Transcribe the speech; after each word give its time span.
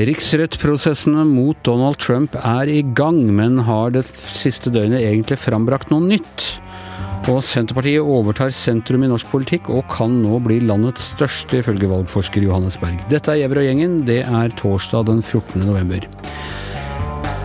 Riksrettprosessene 0.00 1.22
mot 1.28 1.58
Donald 1.62 1.98
Trump 2.02 2.34
er 2.34 2.70
i 2.72 2.80
gang, 2.96 3.20
men 3.36 3.58
har 3.66 3.92
det 3.94 4.06
siste 4.08 4.72
døgnet 4.72 5.04
egentlig 5.04 5.38
frambrakt 5.38 5.92
noe 5.92 6.02
nytt? 6.02 6.46
Og 7.28 7.42
Senterpartiet 7.44 8.00
overtar 8.02 8.50
sentrum 8.50 9.04
i 9.04 9.10
norsk 9.12 9.28
politikk 9.30 9.68
og 9.70 9.84
kan 9.92 10.22
nå 10.22 10.40
bli 10.42 10.56
landets 10.64 11.12
største, 11.12 11.60
ifølge 11.60 11.90
valgforsker 11.92 12.48
Johannes 12.48 12.80
Berg. 12.80 12.98
Dette 13.12 13.34
er 13.34 13.44
Gjever 13.44 13.62
og 13.62 13.68
gjengen. 13.68 14.00
Det 14.08 14.22
er 14.24 14.58
torsdag 14.58 15.06
den 15.12 15.22
14. 15.22 15.62
november. 15.68 16.08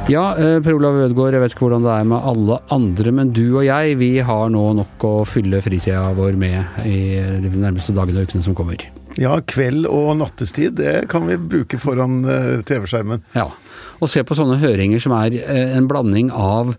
Ja, 0.06 0.36
eh, 0.38 0.60
Per 0.62 0.76
Olav 0.78 1.00
Ødegaard, 1.02 1.34
jeg 1.34 1.42
vet 1.42 1.54
ikke 1.56 1.64
hvordan 1.66 1.86
det 1.88 1.94
er 1.96 2.04
med 2.06 2.28
alle 2.30 2.60
andre, 2.70 3.12
men 3.18 3.32
du 3.34 3.58
og 3.58 3.64
jeg, 3.66 3.96
vi 3.98 4.12
har 4.22 4.52
nå 4.54 4.62
nok 4.78 5.06
å 5.08 5.14
fylle 5.26 5.64
fritida 5.66 6.12
vår 6.14 6.38
med 6.38 6.86
i 6.86 7.00
de 7.42 7.50
nærmeste 7.50 7.96
dagene 7.96 8.22
og 8.22 8.30
ukene 8.30 8.46
som 8.46 8.54
kommer. 8.58 8.86
Ja, 9.18 9.40
kveld 9.48 9.88
og 9.90 10.12
nattestid, 10.20 10.76
det 10.78 11.08
kan 11.10 11.26
vi 11.26 11.40
bruke 11.40 11.80
foran 11.82 12.20
uh, 12.22 12.62
TV-skjermen. 12.68 13.24
Ja, 13.34 13.48
og 13.96 14.12
se 14.12 14.22
på 14.28 14.36
sånne 14.38 14.60
høringer 14.62 15.02
som 15.02 15.16
er 15.18 15.38
uh, 15.40 15.78
en 15.80 15.88
blanding 15.90 16.30
av 16.36 16.74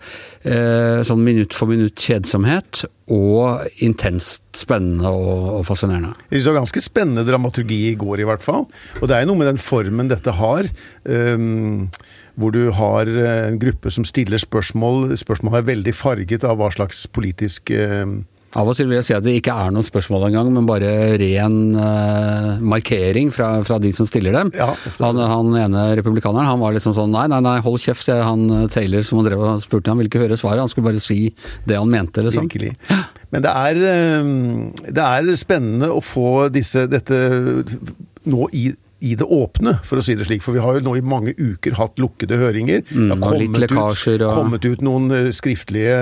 eh, 0.44 1.00
sånn 1.06 1.24
minutt 1.24 1.56
for 1.56 1.72
minutt 1.72 1.96
kjedsomhet 1.98 2.84
og 3.10 3.66
intenst 3.82 4.44
spennende 4.54 5.10
og, 5.10 5.48
og 5.56 5.64
fascinerende. 5.66 6.12
Det 6.30 6.44
var 6.44 6.60
ganske 6.60 6.84
spennende 6.84 7.24
dramaturgi 7.26 7.80
i 7.90 7.96
går, 7.98 8.22
i 8.22 8.28
hvert 8.28 8.44
fall. 8.44 8.68
Og 9.00 9.10
det 9.10 9.18
er 9.18 9.26
noe 9.26 9.40
med 9.40 9.50
den 9.50 9.62
formen 9.62 10.12
dette 10.12 10.36
har. 10.36 10.68
Um, 11.08 11.88
hvor 12.36 12.52
du 12.54 12.70
har 12.76 13.08
en 13.08 13.58
gruppe 13.60 13.90
som 13.92 14.04
stiller 14.04 14.40
spørsmål. 14.42 15.14
Spørsmålet 15.18 15.62
er 15.62 15.70
veldig 15.72 15.94
farget 15.96 16.44
av 16.44 16.58
hva 16.60 16.70
slags 16.74 17.06
politisk 17.12 17.72
uh, 17.72 18.18
av 18.56 18.70
og 18.70 18.76
til 18.78 18.88
vil 18.88 18.96
jeg 18.96 19.06
si 19.08 19.14
at 19.16 19.24
det 19.24 19.34
ikke 19.36 19.52
er 19.52 19.72
noen 19.74 19.84
spørsmål 19.84 20.28
engang, 20.30 20.48
men 20.54 20.68
bare 20.68 20.90
ren 21.20 21.56
uh, 21.76 22.62
markering 22.64 23.28
fra, 23.34 23.50
fra, 23.66 23.76
de 23.82 23.90
som 23.92 24.08
stiller 24.08 24.32
dem. 24.36 24.52
Ja, 24.56 24.70
han, 25.02 25.20
han, 25.20 25.50
ene 25.60 25.82
republikaneren 25.98 26.48
han 26.48 26.62
var 26.62 26.76
liksom 26.76 26.94
sånn 26.96 27.12
nei, 27.12 27.26
nei, 27.32 27.42
nei, 27.44 27.58
hold 27.64 27.82
kjeft. 27.82 28.08
Han 28.08 28.46
eh, 28.62 28.64
Taylor 28.72 29.04
som 29.04 29.20
han 29.20 29.28
drev 29.28 29.42
og 29.44 29.60
spurte, 29.64 29.90
han 29.92 30.00
ville 30.00 30.08
ikke 30.08 30.22
høre 30.22 30.38
svaret, 30.40 30.62
han 30.62 30.72
skulle 30.72 30.88
bare 30.88 31.02
si 31.02 31.18
det 31.68 31.76
han 31.76 31.90
mente. 31.92 32.24
Liksom. 32.24 32.48
Virkelig. 32.48 32.72
Men 33.34 33.44
det 33.44 33.52
er, 33.52 33.82
eh, 33.92 34.32
det 34.88 35.04
er 35.04 35.30
spennende 35.36 35.92
å 35.92 36.00
få 36.04 36.48
disse, 36.54 36.86
dette 36.88 37.20
nå 38.26 38.48
i 38.56 38.70
i 39.04 39.12
det 39.18 39.24
åpne, 39.24 39.74
for 39.84 40.00
å 40.00 40.02
si 40.04 40.14
det 40.16 40.24
slik. 40.24 40.40
For 40.44 40.56
vi 40.56 40.62
har 40.64 40.78
jo 40.78 40.84
nå 40.86 40.94
i 40.96 41.04
mange 41.04 41.34
uker 41.36 41.74
hatt 41.76 41.98
lukkede 42.00 42.38
høringer. 42.40 42.80
Mm, 42.88 43.10
det 43.10 43.16
har 43.20 43.34
kommet, 43.36 43.58
ut, 43.60 44.22
og... 44.24 44.30
kommet 44.32 44.64
ut 44.64 44.84
noen 44.84 45.10
uh, 45.12 45.28
skriftlige 45.36 45.98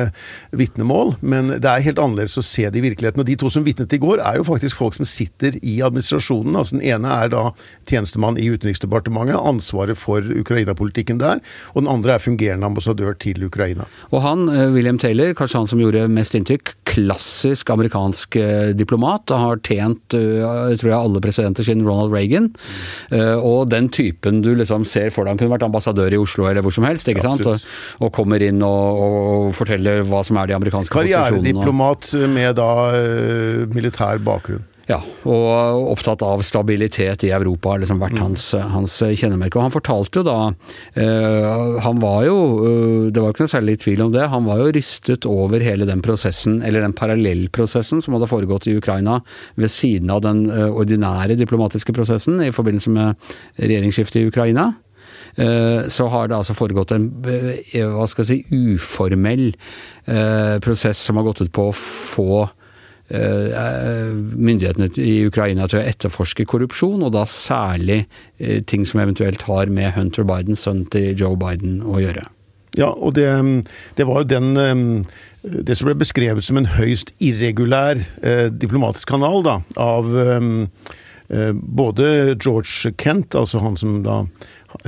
vitnemål, 0.55 1.17
men 1.27 1.57
det 1.57 1.71
er 1.71 1.83
helt 1.89 1.99
annerledes 1.99 2.39
å 2.39 2.45
se 2.47 2.69
det 2.71 2.79
i 2.79 2.85
virkeligheten. 2.85 3.25
Og 3.25 3.27
de 3.27 3.37
to 3.41 3.51
som 3.51 3.67
vitnet 3.67 3.97
i 3.97 4.01
går, 4.03 4.23
er 4.23 4.39
jo 4.39 4.47
faktisk 4.47 4.79
folk 4.79 4.95
som 4.99 5.09
sitter 5.09 5.59
i 5.59 5.81
administrasjonen. 5.83 6.55
Altså 6.61 6.79
Den 6.79 6.85
ene 6.87 7.17
er 7.19 7.33
da 7.35 7.43
tjenestemann 7.91 8.39
i 8.39 8.47
Utenriksdepartementet, 8.55 9.41
ansvaret 9.43 9.99
for 9.99 10.23
Ukraina-politikken 10.23 11.19
der. 11.23 11.43
Og 11.75 11.83
den 11.83 11.91
andre 11.91 12.15
er 12.15 12.23
fungerende 12.23 12.71
ambassadør 12.71 13.19
til 13.19 13.43
Ukraina. 13.49 13.89
Og 14.15 14.23
han, 14.23 14.47
uh, 14.53 14.69
William 14.77 15.03
Taylor, 15.03 15.35
kanskje 15.35 15.65
han 15.65 15.71
som 15.73 15.83
gjorde 15.83 16.07
mest 16.15 16.39
inntrykk, 16.39 16.77
klassisk 16.95 17.75
amerikansk 17.75 18.39
uh, 18.39 18.71
diplomat, 18.79 19.35
har 19.35 19.59
tjent 19.67 20.15
tror 20.15 20.89
jeg 20.89 20.95
alle 20.95 21.21
presidenter 21.23 21.67
siden 21.67 21.83
Ronald 21.87 22.13
Reagan. 22.15 22.47
Mm. 22.55 22.85
Uh, 23.13 23.39
og 23.39 23.71
den 23.73 23.89
typen 23.95 24.43
du 24.45 24.53
liksom 24.59 24.87
ser 24.89 25.13
for 25.15 25.25
deg, 25.25 25.35
han 25.35 25.43
kunne 25.43 25.55
vært 25.55 25.67
ambassadør 25.69 26.15
i 26.15 26.21
Oslo 26.21 26.49
eller 26.51 26.65
hvor 26.65 26.75
som 26.75 26.87
helst, 26.89 27.09
ikke 27.11 27.25
sant? 27.25 27.47
Og, 27.49 27.65
og, 28.01 28.13
kommer 28.15 28.43
inn 28.45 28.63
og, 28.65 29.01
og, 29.07 29.49
forteller 29.57 30.05
hva 30.09 30.23
som 30.27 30.39
er 30.41 30.51
de 30.51 30.59
amerikanske 30.59 30.95
posisjonene. 30.95 31.41
Karrierediplomat 31.41 32.15
med 32.35 32.55
da 32.61 32.71
uh, 32.95 33.65
militær 33.75 34.23
bakgrunn. 34.25 34.65
Ja, 34.85 34.99
og 35.25 35.87
opptatt 35.95 36.21
av 36.25 36.43
stabilitet 36.45 37.25
i 37.25 37.31
Europa 37.33 37.73
har 37.73 37.81
liksom 37.81 38.03
vært 38.03 38.19
mm. 38.19 38.21
hans, 38.21 38.45
hans, 38.75 38.99
kjennemerke. 39.01 39.57
Og 39.57 39.65
han 39.65 39.73
fortalte 39.73 40.21
jo 40.21 40.25
da 40.27 40.37
øh, 41.01 41.79
Han 41.87 42.03
var 42.03 42.19
jo, 42.27 42.37
øh, 42.69 43.07
det 43.09 43.23
var 43.23 43.33
ikke 43.33 43.47
noe 43.47 43.55
særlig 43.55 43.79
tvil 43.81 44.05
om 44.05 44.13
det, 44.13 44.27
han 44.29 44.45
var 44.45 44.61
jo 44.61 44.73
rystet 44.77 45.29
over 45.31 45.65
hele 45.65 45.89
den 45.89 46.03
prosessen, 46.05 46.61
eller 46.63 46.85
den 46.85 46.97
parallellprosessen 46.97 48.03
som 48.05 48.17
hadde 48.17 48.29
foregått 48.29 48.69
i 48.69 48.77
Ukraina 48.77 49.21
ved 49.61 49.73
siden 49.73 50.13
av 50.13 50.21
den 50.27 50.47
øh, 50.51 50.69
ordinære 50.85 51.39
diplomatiske 51.41 51.95
prosessen 51.97 52.43
i 52.45 52.53
forbindelse 52.53 52.93
med 52.93 53.31
regjeringsskiftet 53.61 54.21
i 54.21 54.29
Ukraina. 54.33 54.73
Så 55.35 56.07
har 56.13 56.29
det 56.31 56.37
altså 56.37 56.55
foregått 56.55 56.93
en 56.95 57.09
hva 57.19 58.05
skal 58.07 58.23
jeg 58.23 58.45
si, 58.45 58.59
uformell 58.77 59.49
prosess 60.63 61.01
som 61.09 61.19
har 61.19 61.27
gått 61.27 61.43
ut 61.43 61.51
på 61.55 61.65
å 61.71 61.75
få 61.75 62.45
myndighetene 63.13 64.89
i 64.97 65.27
Ukraina 65.29 65.67
til 65.69 65.83
å 65.83 65.85
etterforske 65.85 66.47
korrupsjon, 66.49 67.03
og 67.05 67.13
da 67.13 67.27
særlig 67.29 68.05
eh, 68.39 68.63
ting 68.65 68.87
som 68.89 69.03
eventuelt 69.03 69.45
har 69.49 69.69
med 69.69 69.93
Hunter 69.93 70.25
Biden, 70.25 70.57
sønnen 70.57 70.89
til 70.93 71.13
Joe 71.21 71.37
Biden, 71.37 71.83
å 71.85 72.01
gjøre. 72.01 72.25
Ja, 72.79 72.91
og 72.91 73.15
det, 73.15 73.29
det 73.95 74.07
var 74.09 74.25
jo 74.25 74.31
den 74.33 75.05
Det 75.45 75.77
som 75.77 75.87
ble 75.87 75.95
beskrevet 76.01 76.43
som 76.43 76.57
en 76.59 76.67
høyst 76.75 77.13
irregulær 77.23 78.01
eh, 78.25 78.49
diplomatisk 78.49 79.13
kanal 79.13 79.45
da, 79.45 79.59
av 79.77 80.09
eh, 80.17 80.47
både 81.29 82.37
George 82.37 82.93
Kent, 83.01 83.35
altså 83.35 83.63
han 83.65 83.79
som 83.81 84.03
da 84.05 84.19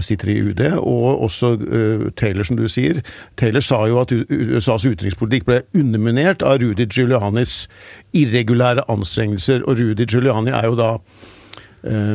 sitter 0.03 0.29
i 0.29 0.41
UD, 0.43 0.61
og 0.83 1.23
også 1.29 1.53
uh, 1.63 2.09
Taylor, 2.19 2.45
som 2.45 2.59
du 2.59 2.67
sier. 2.69 3.01
Taylor 3.39 3.65
sa 3.65 3.85
jo 3.89 4.01
at 4.03 4.13
USAs 4.13 4.87
utenrikspolitikk 4.87 5.47
ble 5.47 5.61
underminert 5.79 6.43
av 6.43 6.59
Rudy 6.63 6.89
Giulianis 6.91 7.65
irregulære 8.17 8.85
anstrengelser, 8.93 9.65
og 9.65 9.81
Rudy 9.81 10.09
Giuliani 10.11 10.55
er 10.55 10.69
jo 10.71 10.79
da 10.79 10.91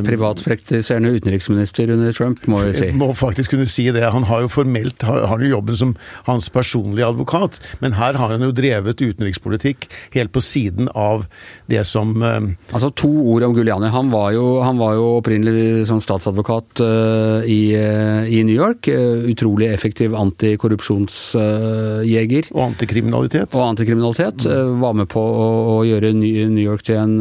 Privatpraktiserende 0.05 1.09
utenriksminister 1.17 1.89
under 1.93 2.13
Trump, 2.15 2.45
må 2.47 2.61
vi 2.65 2.73
si. 2.77 2.91
Må 3.01 3.13
faktisk 3.17 3.51
kunne 3.55 3.67
si 3.69 3.87
det. 3.93 4.03
Han 4.13 4.23
har 4.29 4.39
jo 4.45 4.49
formelt 4.51 5.01
har, 5.07 5.19
har 5.31 5.39
jo 5.41 5.47
jobben 5.55 5.75
som 5.77 5.95
hans 6.27 6.49
personlige 6.53 7.07
advokat, 7.07 7.59
men 7.79 7.93
her 7.97 8.13
har 8.19 8.29
han 8.33 8.41
jo 8.45 8.51
drevet 8.55 9.01
utenrikspolitikk 9.01 9.87
helt 10.15 10.31
på 10.35 10.41
siden 10.43 10.89
av 10.97 11.25
det 11.71 11.83
som 11.87 12.21
um, 12.21 12.57
Altså 12.71 12.89
to 12.95 13.09
ord 13.33 13.43
om 13.47 13.53
Guliani. 13.55 13.87
Han 13.93 14.09
var 14.11 14.31
jo, 14.35 14.61
han 14.63 14.77
var 14.79 14.93
jo 14.97 15.17
opprinnelig 15.19 15.87
sånn 15.89 16.01
statsadvokat 16.03 16.81
uh, 16.83 17.41
i, 17.45 17.75
uh, 17.77 18.23
i, 18.27 18.43
New 18.47 18.55
York. 18.55 18.87
Uh, 18.91 19.29
utrolig 19.31 19.67
effektiv 19.71 20.15
antikorrupsjonsjeger. 20.17 22.45
og 22.55 22.63
antikriminalitet. 22.65 23.55
Og 23.55 23.61
antikriminalitet. 23.69 24.45
Mm. 24.45 24.79
var 24.81 24.93
med 24.97 25.07
på 25.11 25.21
å, 25.21 25.77
å 25.77 25.79
gjøre 25.87 26.13
New 26.17 26.63
York 26.63 26.81
til 26.87 26.97
en 27.01 27.13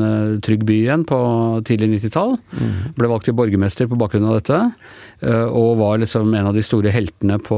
trygg 0.45 0.63
by 0.69 0.77
igjen 0.85 1.05
på 1.09 1.19
tidlig 1.69 1.89
90-tall. 1.99 2.33
Ble 2.97 3.11
valgt 3.11 3.29
til 3.29 3.37
borgermester 3.39 3.89
på 3.91 3.99
bakgrunn 4.01 4.29
av 4.31 4.41
dette. 4.41 4.59
Eh, 5.21 5.47
og 5.53 5.77
var 5.81 5.99
liksom 6.01 6.33
en 6.33 6.49
av 6.49 6.55
de 6.57 6.63
store 6.65 6.93
heltene 6.95 7.37
på 7.45 7.57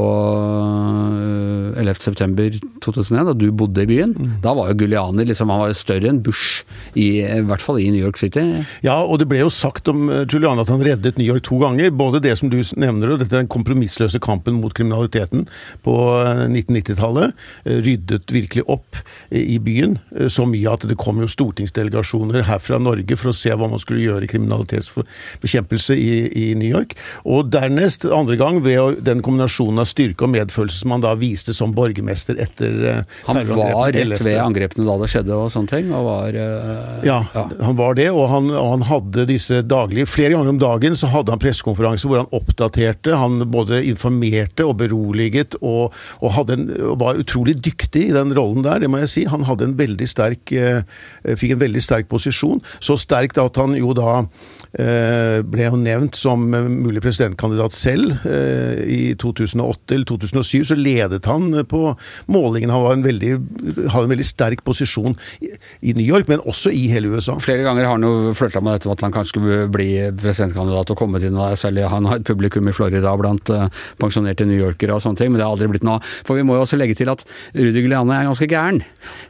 11.9.2001, 1.78 3.12
eh, 3.14 3.26
da 3.28 3.34
du 3.38 3.46
bodde 3.54 3.84
i 3.84 3.88
byen. 3.90 4.14
Mm. 4.18 4.32
Da 4.42 4.54
var 4.58 4.72
jo 4.72 4.78
Guliani 4.80 5.26
liksom, 5.28 5.52
han 5.52 5.62
var 5.62 5.76
større 5.78 6.10
enn 6.10 6.22
Bush, 6.26 6.64
i, 6.98 7.22
i, 7.22 7.42
hvert 7.46 7.62
fall 7.62 7.78
i 7.78 7.90
New 7.94 8.02
York 8.02 8.18
City. 8.18 8.42
Ja, 8.82 8.98
og 9.02 9.20
det 9.22 9.28
ble 9.30 9.44
jo 9.44 9.52
sagt 9.52 9.90
om 9.92 10.08
eh, 10.10 10.24
Giuliani 10.26 10.64
at 10.64 10.72
han 10.74 10.82
reddet 10.82 11.20
New 11.20 11.28
York 11.28 11.46
to 11.46 11.60
ganger. 11.62 11.92
Både 11.94 12.22
det 12.24 12.34
som 12.40 12.50
du 12.50 12.58
nevner, 12.74 13.14
og 13.14 13.22
dette 13.22 13.38
den 13.38 13.50
kompromissløse 13.52 14.18
kampen 14.22 14.58
mot 14.58 14.74
kriminaliteten 14.74 15.46
på 15.86 15.94
1990-tallet. 16.48 17.38
Ryddet 17.64 18.32
virkelig 18.32 18.64
opp 18.70 18.98
i 19.30 19.56
byen. 19.62 19.96
Så 20.32 20.44
mye 20.48 20.72
at 20.72 20.84
det 20.88 20.98
kom 21.00 21.20
jo 21.22 21.30
stortingsdelegasjoner 21.30 22.44
her 22.48 22.60
fra 22.62 22.78
Norge 22.82 23.16
for 23.18 23.30
å 23.30 23.36
se 23.36 23.52
hva 23.54 23.68
man 23.70 23.80
skulle 23.82 24.02
gjøre 24.02 24.26
i 24.26 24.30
kriminalitetsbekjempelse 24.32 25.96
i, 25.96 26.10
i 26.42 26.46
New 26.58 26.68
York. 26.68 26.96
Og 27.24 27.51
dernest, 27.52 28.04
andre 28.04 28.36
gang, 28.40 28.60
ved 28.64 29.02
den 29.06 29.22
kombinasjonen 29.24 29.82
av 29.82 29.88
styrke 29.90 30.26
og 30.26 30.32
medfølelse 30.32 30.82
som 30.82 30.94
han 30.94 31.04
da 31.04 31.12
viste 31.18 31.54
som 31.56 31.74
borgermester 31.76 32.38
etter 32.42 32.78
uh, 32.82 33.18
Han 33.28 33.40
var 33.48 33.92
rett 33.94 34.22
ved 34.24 34.38
angrepene 34.42 34.86
da 34.88 34.96
det 35.02 35.10
skjedde 35.12 35.36
og 35.36 35.52
sånne 35.52 35.70
ting? 35.70 35.90
Og 35.94 36.06
var, 36.06 36.38
uh, 36.38 37.04
ja, 37.06 37.18
ja, 37.34 37.44
han 37.62 37.78
var 37.78 37.96
det. 37.98 38.08
Og 38.12 38.26
han, 38.32 38.50
og 38.50 38.70
han, 38.76 38.86
hadde 38.92 39.26
disse 39.28 39.60
daglige 39.64 40.08
Flere 40.10 40.34
ganger 40.34 40.50
om 40.50 40.58
dagen 40.60 40.96
så 40.98 41.08
hadde 41.12 41.32
han 41.32 41.40
pressekonferanse 41.42 42.08
hvor 42.10 42.22
han 42.22 42.32
oppdaterte. 42.34 43.14
Han 43.18 43.46
både 43.52 43.82
informerte 43.88 44.66
og 44.66 44.76
beroliget, 44.82 45.56
og, 45.62 45.94
og 46.20 46.52
en, 46.52 46.68
var 47.00 47.20
utrolig 47.20 47.56
dyktig 47.62 48.08
i 48.08 48.16
den 48.16 48.34
rollen 48.36 48.64
der, 48.66 48.82
det 48.82 48.90
må 48.92 49.02
jeg 49.02 49.12
si. 49.12 49.26
Han 49.30 49.46
hadde 49.48 49.70
en 49.70 49.78
veldig 49.78 50.08
sterk, 50.10 50.52
uh, 50.56 50.82
fikk 51.28 51.56
en 51.56 51.62
veldig 51.62 51.84
sterk 51.84 52.10
posisjon. 52.12 52.62
Så 52.82 52.98
sterkt 53.00 53.40
at 53.40 53.60
han 53.60 53.76
jo 53.78 53.94
da 53.96 54.22
ble 54.72 55.66
jo 55.66 55.76
nevnt 55.76 56.16
som 56.16 56.44
mulig 56.48 57.02
presidentkandidat 57.04 57.74
selv. 57.76 58.24
I 58.24 59.12
2008 59.20 59.94
eller 59.94 60.06
2007 60.08 60.70
så 60.70 60.76
ledet 60.78 61.26
han 61.28 61.50
på 61.68 61.82
målingen. 62.32 62.72
Han 62.72 62.86
en 62.92 63.04
veldig, 63.04 63.32
hadde 63.92 64.04
en 64.06 64.14
veldig 64.14 64.26
sterk 64.26 64.62
posisjon 64.64 65.16
i 65.80 65.94
New 65.96 66.06
York, 66.06 66.28
men 66.30 66.42
også 66.48 66.72
i 66.74 66.86
hele 66.92 67.12
USA. 67.12 67.36
Flere 67.42 67.66
ganger 67.66 67.86
har 67.88 67.98
han 67.98 68.06
jo 68.06 68.32
flørta 68.36 68.62
med 68.64 68.78
dette 68.78 68.88
med 68.88 68.96
at 68.96 69.06
han 69.06 69.14
kanskje 69.14 69.34
skulle 69.34 69.68
bli 69.72 69.90
presidentkandidat 70.20 70.92
og 70.94 70.98
komme 70.98 71.20
til 71.22 71.34
noe 71.34 71.52
særlig. 71.58 71.86
Han 71.92 72.08
har 72.08 72.20
et 72.20 72.28
publikum 72.28 72.68
i 72.68 72.76
Florida 72.76 73.14
blant 73.18 73.52
pensjonerte 74.00 74.46
newyorkere 74.48 74.96
og 74.96 75.04
sånne 75.04 75.20
ting, 75.20 75.32
men 75.32 75.40
det 75.40 75.46
har 75.46 75.54
aldri 75.54 75.70
blitt 75.72 75.86
noe 75.86 76.00
av. 76.00 76.16
For 76.26 76.38
vi 76.38 76.46
må 76.46 76.56
jo 76.56 76.64
også 76.64 76.80
legge 76.80 76.96
til 76.98 77.12
at 77.12 77.24
Rudi 77.56 77.84
Guliane 77.84 78.18
er 78.18 78.28
ganske 78.28 78.48
gæren. 78.50 78.82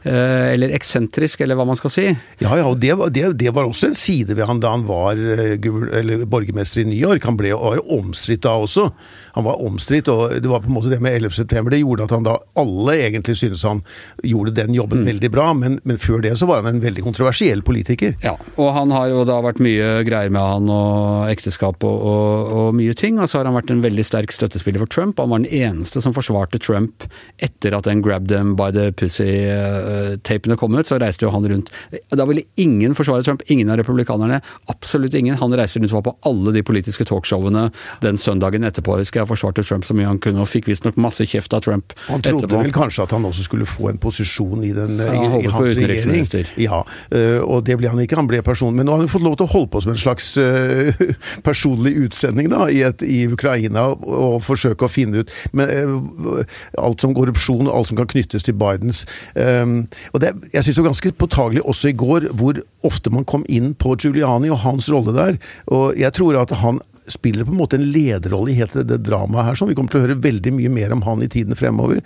Eller 0.07 0.75
eksentrisk, 0.75 1.43
eller 1.43 1.59
hva 1.59 1.67
man 1.67 1.79
skal 1.79 1.93
si. 1.93 2.07
Ja, 2.43 2.55
ja, 2.59 2.67
og 2.67 2.79
det, 2.81 2.95
det, 3.15 3.27
det 3.39 3.53
var 3.55 3.67
også 3.67 3.91
en 3.91 3.97
side 3.97 4.37
ved 4.37 4.47
han 4.49 4.61
da 4.63 4.73
han 4.73 4.87
var 4.87 5.19
uh, 5.33 6.25
borgermester 6.29 6.81
i 6.83 6.87
New 6.89 6.99
York. 6.99 7.25
Han 7.27 7.37
ble 7.39 7.53
jo 7.53 7.59
omstridt 7.97 8.45
da 8.45 8.55
også. 8.61 8.89
Han 9.33 9.47
var 9.47 9.61
omstridt, 9.65 10.09
og 10.13 10.35
det 10.43 10.49
var 10.49 10.61
på 10.61 10.69
en 10.69 10.75
måte 10.75 10.91
det 10.91 10.99
med 11.01 11.15
11. 11.17 11.31
september. 11.39 11.73
Det 11.73 11.81
gjorde 11.81 12.05
at 12.05 12.13
han 12.13 12.25
da 12.25 12.35
alle 12.59 12.97
egentlig 13.07 13.37
syntes 13.39 13.63
han 13.65 13.81
gjorde 14.21 14.53
den 14.59 14.75
jobben 14.77 15.01
mm. 15.01 15.07
veldig 15.09 15.31
bra, 15.33 15.47
men, 15.57 15.79
men, 15.83 15.97
før 16.01 16.21
det 16.21 16.35
så 16.37 16.45
var 16.49 16.61
han 16.61 16.75
en 16.75 16.83
veldig 16.83 17.05
kontroversiell 17.05 17.63
politiker. 17.65 18.13
Ja, 18.21 18.35
og 18.61 18.73
han 18.75 18.93
har 18.93 19.09
jo 19.09 19.23
da 19.25 19.39
vært 19.45 19.61
mye 19.63 20.03
greier 20.05 20.33
med 20.33 20.43
han 20.43 20.69
og 20.69 21.31
ekteskap 21.31 21.81
og, 21.87 22.05
og, 22.11 22.53
og 22.59 22.77
mye 22.77 22.93
ting. 22.97 23.17
Og 23.17 23.31
så 23.31 23.39
har 23.39 23.49
han 23.49 23.57
vært 23.57 23.73
en 23.73 23.81
veldig 23.85 24.05
sterk 24.05 24.35
støttespiller 24.35 24.83
for 24.83 24.91
Trump. 24.91 25.21
Han 25.21 25.33
var 25.33 25.43
den 25.43 25.63
eneste 25.63 26.03
som 26.03 26.13
forsvarte 26.13 26.61
Trump 26.61 27.07
etter 27.41 27.73
at 27.73 27.87
den 27.89 28.03
'grab 28.03 28.27
them 28.29 28.53
by 28.59 28.69
the 28.75 28.91
pussy'-tapene 28.91 30.59
kom 30.59 30.75
ut. 30.77 30.89
Så 30.89 30.99
reiste 31.01 31.25
jo 31.25 31.33
han 31.33 31.47
rundt. 31.49 31.71
Da 32.13 32.27
ville 32.29 32.45
ingen 32.61 32.93
forsvare 32.93 33.23
Trump. 33.25 33.41
Ingen 33.47 33.73
av 33.73 33.81
republikanerne. 33.81 34.41
Absolutt 34.69 35.13
ingen. 35.13 35.22
Han 35.31 35.57
reiste 35.57 35.79
rundt 35.79 35.93
og 35.93 36.01
var 36.01 36.07
på 36.11 36.15
alle 36.29 36.53
de 36.55 36.63
politiske 36.65 37.07
talkshowene 37.07 37.69
den 38.03 38.19
søndagen 38.21 38.63
etterpå. 38.67 38.97
husker 38.99 39.21
jeg 39.21 39.23
jeg 39.23 39.31
forsvarte 39.31 39.63
Trump 39.63 39.87
så 39.87 39.95
mye 39.97 40.09
han 40.09 40.19
kunne, 40.23 40.43
og 40.43 40.49
fikk 40.49 40.67
visstnok 40.71 40.97
masse 41.01 41.25
kjeft 41.29 41.53
av 41.55 41.63
Trump 41.65 41.93
etterpå. 41.93 42.11
Han 42.11 42.23
trodde 42.25 42.47
etterpå. 42.47 42.61
vel 42.65 42.75
kanskje 42.75 43.05
at 43.07 43.15
han 43.15 43.27
også 43.29 43.45
skulle 43.47 43.67
få 43.69 43.89
en 43.91 43.99
posisjon 44.01 44.63
i, 44.65 44.71
den, 44.75 44.99
ja, 44.99 45.13
i, 45.13 45.43
i 45.45 45.51
hans 45.53 45.75
regjering. 45.79 46.27
Ja, 46.61 46.83
uh, 46.83 47.39
og 47.43 47.63
det 47.67 47.77
ble 47.79 47.91
han 47.91 48.01
ikke, 48.03 48.19
han 48.19 48.29
ble 48.29 48.41
person. 48.45 48.75
Men 48.75 48.87
nå 48.87 48.95
har 48.95 49.03
han 49.03 49.11
fått 49.11 49.25
lov 49.25 49.37
til 49.39 49.47
å 49.47 49.53
holde 49.53 49.71
på 49.73 49.83
som 49.85 49.93
en 49.93 50.01
slags 50.01 50.33
uh, 50.41 51.03
personlig 51.47 51.95
utsending 52.05 52.51
da, 52.53 52.67
i, 52.71 52.83
et, 52.87 53.05
i 53.05 53.23
Ukraina, 53.31 53.89
og, 53.93 54.41
forsøke 54.43 54.87
å 54.87 54.91
finne 54.91 55.23
ut 55.23 55.31
men, 55.55 55.69
uh, 55.69 56.43
alt 56.81 57.03
som 57.03 57.13
korrupsjon, 57.15 57.69
alt 57.71 57.91
som 57.91 57.99
kan 57.99 58.09
knyttes 58.09 58.45
til 58.45 58.57
Bidens. 58.57 59.03
Og 59.35 60.19
det, 60.21 60.31
jeg 60.53 60.65
syns 60.65 60.75
det 60.75 60.81
var 60.81 60.89
ganske 60.89 61.11
påtagelig 61.21 61.63
også 61.69 61.91
i 61.91 61.95
går 61.97 62.27
hvor 62.37 62.59
ofte 62.83 63.11
man 63.13 63.25
kom 63.27 63.45
inn 63.51 63.71
på 63.79 63.95
Giuliani 63.99 64.51
og 64.51 64.61
hans 64.65 64.89
rolle 64.91 65.12
der. 65.17 65.37
Og 65.73 65.99
jeg 65.99 66.13
tror 66.17 66.41
at 66.41 66.55
han 66.63 66.81
spiller 67.11 67.45
på 67.45 67.51
en 67.51 67.59
måte 67.59 67.75
en 67.75 67.85
lederrolle 67.91 68.53
i 68.53 68.57
hele 68.57 68.83
det 68.87 69.01
dramaet 69.03 69.49
her. 69.49 69.59
sånn. 69.59 69.71
Vi 69.73 69.77
kommer 69.77 69.91
til 69.91 70.01
å 70.01 70.07
høre 70.07 70.23
veldig 70.23 70.53
mye 70.55 70.71
mer 70.71 70.93
om 70.95 71.03
han 71.07 71.23
i 71.23 71.31
tiden 71.31 71.57
fremover. 71.59 71.99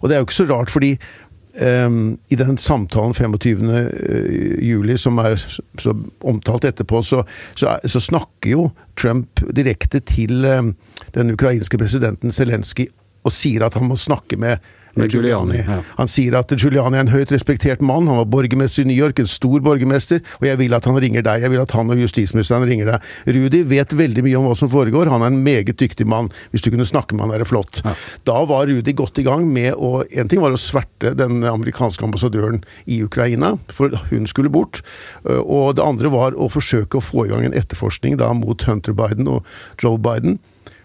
Og 0.00 0.08
det 0.08 0.16
er 0.16 0.22
jo 0.22 0.28
ikke 0.28 0.36
så 0.36 0.48
rart, 0.50 0.70
fordi 0.70 0.92
um, 1.60 2.14
i 2.30 2.38
den 2.38 2.58
samtalen 2.60 3.14
25. 3.14 3.64
Eh, 3.74 4.62
juli, 4.62 4.98
som 5.00 5.18
er 5.22 5.36
så 5.38 5.94
omtalt 6.22 6.68
etterpå, 6.70 7.02
så, 7.02 7.24
så, 7.58 7.76
så 7.84 8.02
snakker 8.02 8.54
jo 8.54 8.68
Trump 9.00 9.42
direkte 9.56 10.00
til 10.06 10.44
um, 10.46 10.74
den 11.16 11.34
ukrainske 11.34 11.80
presidenten 11.80 12.34
Zelenskyj 12.34 12.90
og 13.24 13.32
sier 13.32 13.64
at 13.64 13.76
han 13.78 13.88
må 13.88 13.96
snakke 13.96 14.36
med 14.40 14.60
med 14.98 15.12
Giuliani. 15.12 15.60
Ja. 15.66 15.80
Han 15.98 16.10
sier 16.10 16.36
at 16.38 16.52
Giuliani 16.54 16.98
er 16.98 17.06
en 17.06 17.12
høyt 17.12 17.32
respektert 17.34 17.82
mann. 17.84 18.08
Han 18.10 18.20
var 18.22 18.28
borgermester 18.30 18.84
i 18.84 18.88
New 18.88 18.96
York, 18.98 19.18
en 19.22 19.30
stor 19.30 19.62
borgermester, 19.64 20.22
og 20.40 20.46
jeg 20.48 20.60
vil 20.60 20.76
at 20.76 20.86
han 20.88 20.98
ringer 21.02 21.24
deg. 21.26 21.44
Jeg 21.44 21.52
vil 21.52 21.62
at 21.62 21.74
han 21.76 21.90
og 21.92 22.00
justisministeren 22.00 22.66
ringer 22.68 22.92
deg. 22.92 23.10
Rudi 23.36 23.62
vet 23.74 23.94
veldig 23.96 24.24
mye 24.26 24.38
om 24.40 24.48
hva 24.48 24.56
som 24.58 24.70
foregår. 24.72 25.10
Han 25.12 25.24
er 25.24 25.32
en 25.32 25.42
meget 25.46 25.74
dyktig 25.80 26.06
mann. 26.10 26.30
Hvis 26.52 26.64
du 26.64 26.70
kunne 26.72 26.88
snakke 26.88 27.16
med 27.16 27.26
han, 27.26 27.34
er 27.34 27.44
det 27.44 27.50
flott. 27.50 27.82
Ja. 27.84 27.94
Da 28.30 28.38
var 28.48 28.68
Rudi 28.70 28.94
godt 28.96 29.18
i 29.22 29.26
gang 29.26 29.48
med 29.52 29.74
å 29.74 30.04
En 30.14 30.28
ting 30.30 30.40
var 30.42 30.54
å 30.54 30.60
sverte 30.60 31.14
den 31.16 31.42
amerikanske 31.48 32.04
ambassadøren 32.06 32.60
i 32.90 33.00
Ukraina, 33.02 33.54
for 33.72 33.94
hun 34.10 34.28
skulle 34.30 34.52
bort. 34.52 34.82
Og 35.24 35.74
det 35.78 35.84
andre 35.84 36.10
var 36.12 36.36
å 36.38 36.50
forsøke 36.52 36.98
å 36.98 37.04
få 37.04 37.26
i 37.26 37.32
gang 37.32 37.46
en 37.46 37.56
etterforskning 37.56 38.18
da 38.20 38.30
mot 38.36 38.62
Hunter 38.68 38.94
Biden 38.96 39.30
og 39.30 39.48
Joe 39.82 39.98
Biden 39.98 40.38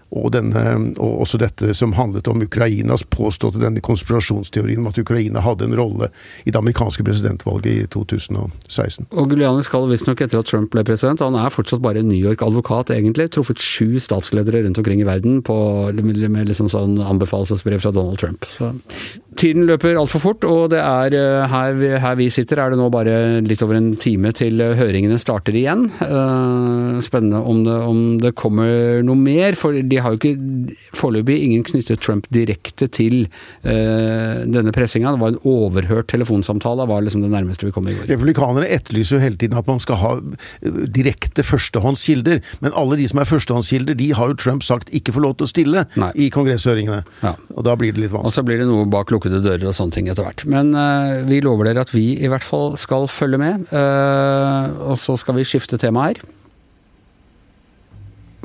og, 0.10 0.32
denne, 0.34 0.64
og, 0.98 1.22
også 1.26 1.40
dette 1.42 1.74
som 1.78 1.94
handlet 1.98 2.28
om 2.32 2.42
Ukrainas 2.42 3.04
påståtte 3.14 3.62
denne 3.62 3.84
konspirasjonsteorien 3.86 4.82
om 4.82 4.90
at 4.90 4.98
Ukraina 5.02 5.44
hadde 5.46 5.68
en 5.68 5.78
rolle 5.78 6.10
i 6.46 6.52
det 6.52 6.60
amerikanske 6.60 7.06
presidentvalget 7.06 7.70
i 7.70 7.88
2016. 7.94 9.10
Og 9.14 9.30
Guliani 9.30 9.66
skal 9.66 9.88
visstnok 9.92 10.24
etter 10.26 10.42
at 10.42 10.50
Trump 10.50 10.74
ble 10.74 10.84
president, 10.88 11.22
han 11.22 11.38
er 11.38 11.54
fortsatt 11.54 11.84
bare 11.86 12.04
New 12.06 12.18
York-advokat 12.18 12.94
egentlig, 12.96 13.30
truffet 13.36 13.62
sju 13.62 14.00
statsledere 14.02 14.64
rundt 14.66 14.82
omkring 14.82 15.04
i 15.04 15.08
verden 15.08 15.44
på, 15.46 15.58
med 15.94 16.50
liksom 16.50 16.72
sånn 16.74 16.98
anbefalelsesbrev 17.06 17.84
fra 17.84 17.94
Donald 17.96 18.22
Trump. 18.22 18.50
Så 18.50 18.74
Tiden 19.40 19.64
løper 19.70 19.96
altfor 19.96 20.20
fort, 20.20 20.44
og 20.44 20.72
det 20.74 20.80
er 20.82 21.14
eh, 21.16 21.46
her 21.48 21.76
vi, 21.78 21.90
her 22.02 22.16
vi, 22.20 22.26
sitter 22.34 22.60
er 22.60 22.74
det 22.74 22.80
nå 22.80 22.90
bare 22.92 23.40
litt 23.46 23.62
over 23.64 23.78
en 23.78 23.94
time 23.96 24.34
til 24.36 24.60
eh, 24.64 24.74
høringene 24.76 25.20
starter 25.22 25.56
igjen. 25.56 25.86
Eh, 26.04 26.98
spennende 27.06 27.40
om 27.40 27.62
det, 27.64 27.78
om 27.88 28.02
det 28.20 28.34
kommer 28.40 29.00
noe 29.06 29.16
mer, 29.20 29.56
for 29.60 29.78
de 29.78 29.99
har 30.04 30.16
jo 30.16 30.19
ikke 30.19 30.75
foreløpig 30.98 31.38
ingen 31.46 31.66
knyttet 31.68 32.01
Trump 32.04 32.28
direkte 32.34 32.88
til 32.92 33.28
denne 33.63 34.74
pressinga. 34.75 35.13
Det 35.13 35.22
var 35.22 35.34
en 35.34 35.42
overhørt 35.48 36.10
telefonsamtale, 36.12 36.88
var 36.90 37.04
liksom 37.06 37.24
det 37.25 37.31
nærmeste 37.34 37.68
vi 37.68 37.74
kom 37.75 37.88
i 37.90 37.96
går. 37.96 38.07
Republikanerne 38.12 38.69
etterlyser 38.69 39.18
jo 39.18 39.24
hele 39.24 39.40
tiden 39.40 39.57
at 39.60 39.68
man 39.69 39.81
skal 39.84 40.00
ha 40.01 40.13
direkte 40.96 41.44
førstehåndskilder, 41.46 42.42
men 42.63 42.75
alle 42.78 43.00
de 43.00 43.07
som 43.12 43.22
er 43.22 43.30
førstehåndskilder, 43.30 43.98
de 44.00 44.12
har 44.16 44.31
jo 44.31 44.40
Trump 44.40 44.66
sagt 44.66 44.92
ikke 44.96 45.13
får 45.16 45.25
lov 45.25 45.36
til 45.40 45.48
å 45.48 45.51
stille 45.51 45.86
Nei. 46.00 46.12
i 46.16 46.30
kongresshøringene. 46.34 47.01
Ja. 47.24 47.36
Og 47.56 47.66
da 47.68 47.75
blir 47.80 47.94
det 47.96 48.06
litt 48.06 48.13
vanskelig. 48.13 48.31
Og 48.31 48.38
så 48.38 48.46
blir 48.48 48.62
det 48.62 48.69
noe 48.69 48.88
bak 48.92 49.13
lukkede 49.13 49.42
dører 49.46 49.69
og 49.69 49.78
sånne 49.78 49.96
ting 49.96 50.10
etter 50.12 50.28
hvert. 50.28 50.46
Men 50.50 50.74
uh, 50.78 51.22
vi 51.30 51.42
lover 51.46 51.69
dere 51.69 51.86
at 51.86 51.94
vi 51.96 52.12
i 52.18 52.31
hvert 52.31 52.46
fall 52.46 52.75
skal 52.80 53.10
følge 53.12 53.42
med. 53.42 53.69
Uh, 53.74 54.92
og 54.92 55.00
så 55.01 55.18
skal 55.19 55.40
vi 55.40 55.48
skifte 55.48 55.80
tema 55.81 56.10
her. 56.10 56.22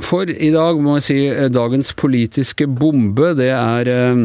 For 0.03 0.27
i 0.27 0.51
dag 0.55 0.81
må 0.83 0.99
jeg 0.99 1.07
si 1.07 1.21
eh, 1.29 1.51
dagens 1.53 1.95
politiske 1.95 2.67
bombe, 2.67 3.35
det 3.39 3.53
er 3.55 3.91
uh, 3.93 4.25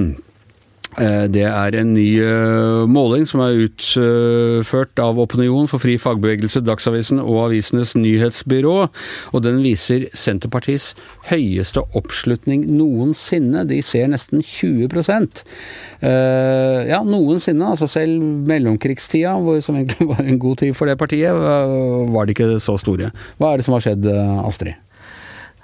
Eh, 0.97 1.27
det 1.29 1.43
er 1.45 1.75
en 1.77 1.91
ny 1.93 2.07
eh, 2.17 2.83
måling 2.89 3.27
som 3.29 3.43
er 3.45 3.59
utført 3.67 4.99
av 4.99 5.19
Opinion 5.21 5.69
for 5.69 5.81
fri 5.81 5.99
fagbevegelse, 6.01 6.63
Dagsavisen 6.65 7.21
og 7.21 7.43
Avisenes 7.45 7.93
nyhetsbyrå. 7.99 8.75
Og 9.31 9.45
den 9.45 9.61
viser 9.63 10.07
Senterpartiets 10.17 10.95
høyeste 11.29 11.83
oppslutning 11.97 12.65
noensinne. 12.73 13.67
De 13.69 13.79
ser 13.85 14.09
nesten 14.09 14.41
20 14.41 14.89
eh, 16.01 16.89
Ja, 16.89 17.03
noensinne. 17.05 17.69
Altså 17.69 17.87
selv 17.87 18.25
mellomkrigstida, 18.49 19.37
som 19.61 19.77
egentlig 19.77 20.09
var 20.15 20.25
en 20.25 20.41
god 20.41 20.65
tid 20.65 20.75
for 20.75 20.89
det 20.89 20.97
partiet, 20.99 21.37
var 22.09 22.25
de 22.25 22.35
ikke 22.35 22.55
så 22.63 22.79
store. 22.81 23.13
Hva 23.37 23.53
er 23.53 23.59
det 23.59 23.69
som 23.69 23.77
har 23.77 23.85
skjedd, 23.85 24.09
Astrid? 24.41 24.88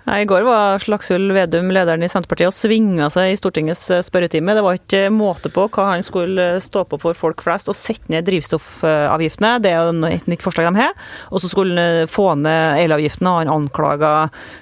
I 0.06 0.26
går 0.26 0.44
var 0.46 0.80
Slagsvold 0.80 1.32
Vedum, 1.34 1.72
lederen 1.74 2.04
i 2.06 2.10
Senterpartiet, 2.10 2.52
og 2.52 2.54
svinga 2.54 3.08
seg 3.10 3.32
i 3.32 3.38
Stortingets 3.40 3.88
eh, 3.90 4.04
spørretime. 4.06 4.54
Det 4.54 4.62
var 4.62 4.78
ikke 4.78 5.08
måte 5.10 5.50
på 5.50 5.66
hva 5.74 5.88
han 5.90 6.06
skulle 6.06 6.50
eh, 6.56 6.62
stå 6.62 6.84
på 6.92 7.00
for 7.02 7.18
folk 7.18 7.42
flest, 7.42 7.72
og 7.72 7.78
sette 7.78 8.14
ned 8.14 8.28
drivstoffavgiftene. 8.28 9.56
Det 9.66 9.72
er 9.72 9.82
jo 9.82 10.12
et 10.12 10.30
nytt 10.30 10.46
forslag 10.46 10.70
de 10.70 10.84
har. 10.84 10.94
Og 11.34 11.42
så 11.42 11.50
skulle 11.50 11.74
han 11.74 12.04
eh, 12.04 12.12
få 12.12 12.28
ned 12.38 12.84
elavgiftene, 12.84 13.34
og 13.34 13.42
han 13.42 13.54
anklaga 13.56 14.12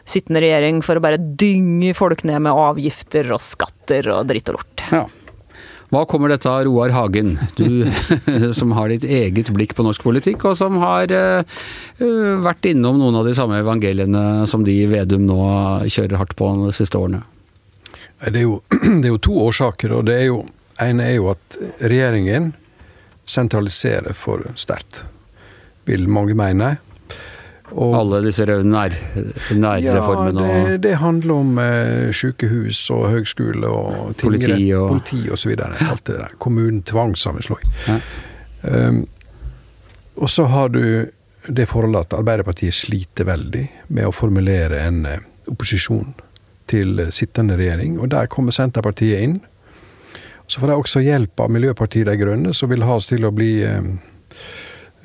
sittende 0.08 0.46
regjering 0.46 0.80
for 0.86 0.96
å 0.96 1.04
bare 1.04 1.20
dynge 1.20 1.92
folk 1.98 2.24
ned 2.30 2.46
med 2.48 2.64
avgifter 2.64 3.28
og 3.36 3.44
skatter 3.44 4.14
og 4.16 4.32
dritt 4.32 4.54
og 4.54 4.62
lort. 4.62 4.88
Ja. 4.96 5.04
Hva 5.94 6.08
kommer 6.10 6.32
dette 6.32 6.50
av 6.50 6.64
Roar 6.66 6.90
Hagen, 6.90 7.36
du 7.54 7.86
som 8.58 8.72
har 8.74 8.90
ditt 8.90 9.04
eget 9.06 9.52
blikk 9.54 9.76
på 9.78 9.86
norsk 9.86 10.02
politikk, 10.02 10.48
og 10.50 10.56
som 10.58 10.80
har 10.82 11.12
uh, 11.14 11.60
vært 12.42 12.66
innom 12.72 12.98
noen 12.98 13.20
av 13.20 13.28
de 13.30 13.36
samme 13.38 13.60
evangeliene 13.62 14.48
som 14.50 14.66
de 14.66 14.74
i 14.74 14.88
Vedum 14.90 15.28
nå 15.28 15.38
kjører 15.86 16.18
hardt 16.18 16.34
på 16.40 16.50
de 16.64 16.74
siste 16.74 16.98
årene? 16.98 17.22
Det 18.26 18.42
er 18.42 18.48
jo, 18.48 18.58
det 19.04 19.06
er 19.06 19.12
jo 19.12 19.22
to 19.22 19.38
årsaker. 19.44 19.94
og 19.94 20.08
det 20.10 20.18
er 20.18 20.26
jo, 20.32 20.42
ene 20.82 21.12
er 21.12 21.20
jo 21.20 21.30
at 21.36 21.60
regjeringen 21.84 22.56
sentraliserer 23.30 24.18
for 24.18 24.50
sterkt, 24.58 25.04
vil 25.86 26.10
mange 26.10 26.34
mene. 26.34 26.74
Og, 27.74 27.96
Alle 27.98 28.20
disse 28.28 28.46
nærreformene? 28.46 30.44
Ja, 30.46 30.66
det, 30.68 30.78
det, 30.86 30.94
handler 31.02 31.34
om 31.34 31.58
eh, 31.62 32.12
sykehus 32.14 32.84
og 32.94 33.08
høgskole 33.10 33.70
og 33.70 34.14
tingrett, 34.20 34.46
politi 34.92 35.24
og, 35.32 35.40
videre. 35.50 35.74
Alt 35.82 36.06
det 36.10 36.20
der. 36.20 36.36
Kommunen 36.44 36.84
tvangssammenslåing. 36.86 37.74
Ja. 37.88 37.98
Um, 38.64 39.04
og 40.16 40.30
så 40.30 40.46
har 40.48 40.70
du 40.70 41.10
det 41.50 41.66
forholdet 41.68 42.06
at 42.06 42.20
Arbeiderpartiet 42.20 42.76
sliter 42.78 43.28
veldig 43.28 43.64
med 43.88 44.08
å 44.08 44.14
formulere 44.16 44.84
en 44.86 45.02
eh, 45.10 45.24
opposisjon 45.52 46.14
til 46.72 47.02
sittende 47.12 47.58
regjering, 47.60 47.98
og 48.00 48.14
der 48.14 48.30
kommer 48.32 48.56
Senterpartiet 48.56 49.26
inn. 49.26 49.40
Så 50.48 50.62
får 50.62 50.72
de 50.72 50.78
også 50.78 51.02
hjelp 51.04 51.40
av 51.42 51.52
Miljøpartiet 51.52 52.08
De 52.08 52.16
Grønne, 52.20 52.54
som 52.56 52.72
vil 52.72 52.86
ha 52.86 52.96
oss 53.00 53.10
til 53.10 53.26
å 53.28 53.34
bli 53.36 53.58
eh, 53.68 53.82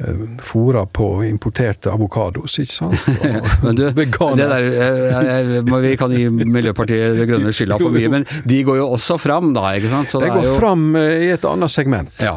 Eh, 0.01 0.15
fôra 0.39 0.87
på 0.87 1.25
importerte 1.25 1.91
avokados, 1.91 2.59
ikke 2.63 2.71
sant? 2.73 3.07
men 3.65 3.75
du, 3.75 3.83
det 3.91 4.37
der, 4.37 4.67
jeg, 4.71 5.25
jeg, 5.27 5.63
vi 5.83 5.91
kan 5.99 6.13
gi 6.15 6.29
Miljøpartiet 6.31 7.19
De 7.19 7.27
Grønne 7.27 7.51
skylda 7.51 7.81
for 7.81 7.91
mye, 7.91 8.11
men 8.13 8.27
de 8.47 8.61
går 8.69 8.79
jo 8.79 8.85
også 8.95 9.17
fram 9.19 9.51
da, 9.57 9.73
ikke 9.75 9.91
sant? 9.91 10.13
Så 10.13 10.21
det, 10.23 10.29
går 10.31 10.47
jo... 10.47 10.53
fram 10.61 10.85
eh, 11.01 11.25
i 11.27 11.33
et 11.35 11.49
annet 11.51 11.75
segment. 11.75 12.15
Ja. 12.23 12.37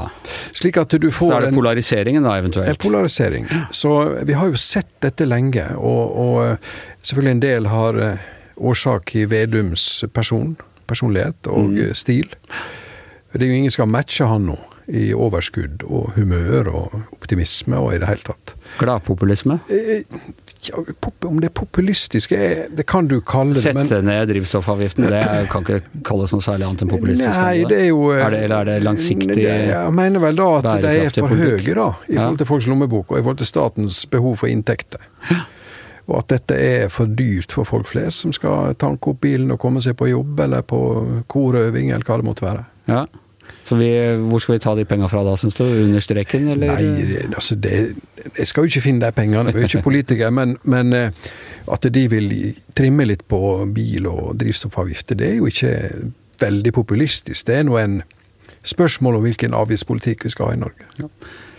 Slik 0.58 0.82
at 0.82 0.98
du 0.98 1.06
får 1.14 1.28
Så 1.28 1.38
er 1.38 1.46
det 1.46 1.54
polariseringen 1.60 2.26
da, 2.26 2.34
eventuelt? 2.42 2.72
En 2.72 2.82
polarisering. 2.82 3.46
Så 3.70 3.94
vi 4.26 4.40
har 4.40 4.50
jo 4.50 4.58
sett 4.58 4.90
dette 5.06 5.30
lenge, 5.30 5.68
og, 5.78 6.18
og 6.18 6.36
eh, 6.48 6.76
selvfølgelig 7.04 7.36
en 7.38 7.46
del 7.46 7.72
har 7.76 8.04
årsak 8.58 9.14
i 9.22 9.28
Vedums 9.30 9.86
person, 10.18 10.56
personlighet 10.90 11.46
og 11.54 11.76
mm. 11.78 11.94
stil. 11.94 12.26
Det 13.36 13.46
er 13.46 13.54
jo 13.54 13.62
ingen 13.62 13.70
som 13.70 13.84
skal 13.84 13.94
matche 14.00 14.34
han 14.34 14.50
nå 14.50 14.58
i 14.92 15.12
overskudd 15.16 15.86
og 15.88 16.12
humør 16.18 16.68
og 16.68 16.96
optimisme 17.16 17.78
og 17.80 17.94
i 17.96 18.00
det 18.02 18.10
hele 18.10 18.26
tatt. 18.28 18.56
Gladpopulisme? 18.82 19.60
Eh, 19.72 20.02
ja, 20.68 20.82
om 21.28 21.40
det 21.40 21.48
er 21.48 21.54
populistisk, 21.56 22.34
det 22.76 22.86
kan 22.90 23.08
du 23.08 23.20
kalle 23.26 23.56
det. 23.56 23.74
men 23.74 23.88
Sette 23.88 24.02
ned 24.06 24.28
drivstoffavgiften, 24.30 25.08
det 25.10 25.22
kan 25.52 25.64
ikke 25.64 26.04
kalles 26.08 26.36
noe 26.36 26.44
særlig 26.44 26.68
annet 26.68 26.84
enn 26.86 26.92
populistisk? 26.92 27.32
Nei, 27.40 27.64
det 27.72 27.80
er 27.86 27.90
jo 27.90 28.12
er 28.12 28.36
det, 28.36 28.44
Eller 28.46 28.58
er 28.60 28.70
det 28.70 28.76
langsiktig 28.84 29.40
det, 29.40 29.48
Jeg 29.72 29.96
mener 29.96 30.26
vel 30.26 30.38
da 30.42 30.50
at 30.60 30.70
de 30.84 30.94
er 31.06 31.16
for 31.16 31.40
høye, 31.40 31.74
da, 31.78 31.88
i 32.10 32.20
forhold 32.20 32.44
til 32.44 32.52
folks 32.52 32.70
lommebok 32.70 33.16
og 33.16 33.18
i 33.18 33.24
forhold 33.24 33.42
til 33.42 33.52
statens 33.54 34.04
behov 34.12 34.38
for 34.44 34.52
inntekter. 34.52 35.08
Og 36.12 36.18
at 36.20 36.32
dette 36.34 36.56
er 36.60 36.88
for 36.92 37.08
dyrt 37.08 37.54
for 37.56 37.64
folk 37.68 37.88
flest 37.88 38.26
som 38.26 38.34
skal 38.36 38.76
tanke 38.82 39.14
opp 39.14 39.22
bilen 39.24 39.54
og 39.54 39.62
komme 39.62 39.80
seg 39.84 39.96
på 40.00 40.10
jobb 40.12 40.40
eller 40.44 40.66
på 40.68 40.80
korøving 41.32 41.94
eller 41.94 42.04
hva 42.08 42.18
det 42.20 42.28
måtte 42.28 42.44
være. 42.44 42.66
Ja. 42.92 43.06
Så 43.72 43.78
vi, 43.80 43.88
hvor 44.28 44.42
skal 44.44 44.58
vi 44.58 44.60
ta 44.60 44.72
de 44.76 44.84
penga 44.84 45.08
fra 45.08 45.22
da, 45.24 45.32
syns 45.40 45.56
du? 45.56 45.62
Under 45.64 46.04
streken, 46.04 46.50
eller? 46.52 46.74
Nei, 46.76 47.22
altså 47.30 47.56
det, 47.56 47.94
Jeg 48.36 48.50
skal 48.50 48.66
jo 48.66 48.72
ikke 48.74 48.84
finne 48.84 49.06
de 49.06 49.16
pengene, 49.16 49.46
jeg 49.48 49.56
er 49.56 49.64
jo 49.64 49.70
ikke 49.70 49.84
politiker. 49.86 50.34
Men, 50.42 50.58
men, 50.68 50.92
eh, 50.92 51.30
at 51.72 51.88
de 51.96 52.04
vil 52.12 52.28
trimme 52.76 53.08
litt 53.08 53.24
på 53.32 53.40
bil- 53.72 54.10
og 54.12 54.36
drivstoffavgifter, 54.44 55.16
det 55.16 55.30
er 55.30 55.40
jo 55.40 55.48
ikke 55.48 55.72
veldig 56.44 56.76
populistisk. 56.76 57.48
Det 57.48 57.62
er 57.62 57.66
nå 57.70 57.80
en 57.80 57.98
spørsmål 58.68 59.22
om 59.22 59.28
hvilken 59.30 59.56
avgiftspolitikk 59.56 60.28
vi 60.28 60.36
skal 60.36 60.52
ha 60.52 60.60
i 60.60 60.62
Norge. 60.66 60.92
Ja. 61.00 61.08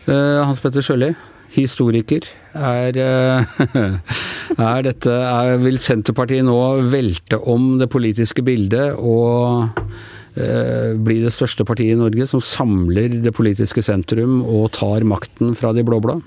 Uh, 0.04 0.44
Hans 0.44 0.60
Petter 0.60 0.84
Sjøli, 0.84 1.14
historiker. 1.56 2.28
Er, 2.52 2.98
uh, 3.00 3.68
er 4.68 4.88
dette 4.90 5.16
er, 5.16 5.56
Vil 5.64 5.80
Senterpartiet 5.80 6.44
nå 6.44 6.60
velte 6.92 7.40
om 7.40 7.78
det 7.80 7.88
politiske 7.88 8.44
bildet 8.44 8.98
og 9.00 9.70
Eh, 9.72 10.11
bli 10.32 11.18
det 11.22 11.32
største 11.34 11.66
partiet 11.68 11.96
i 11.96 12.00
Norge 12.00 12.24
som 12.30 12.40
samler 12.40 13.18
det 13.20 13.34
politiske 13.36 13.84
sentrum 13.84 14.40
og 14.42 14.70
tar 14.78 15.04
makten 15.04 15.52
fra 15.58 15.74
de 15.76 15.84
blå-blå? 15.84 16.20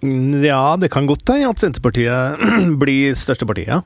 Mm, 0.00 0.40
ja, 0.44 0.76
det 0.80 0.88
kan 0.92 1.08
godt 1.08 1.28
hende 1.28 1.50
at 1.52 1.60
Senterpartiet 1.60 2.40
blir 2.82 3.16
største 3.18 3.48
partiet. 3.48 3.68
Ja. 3.68 3.80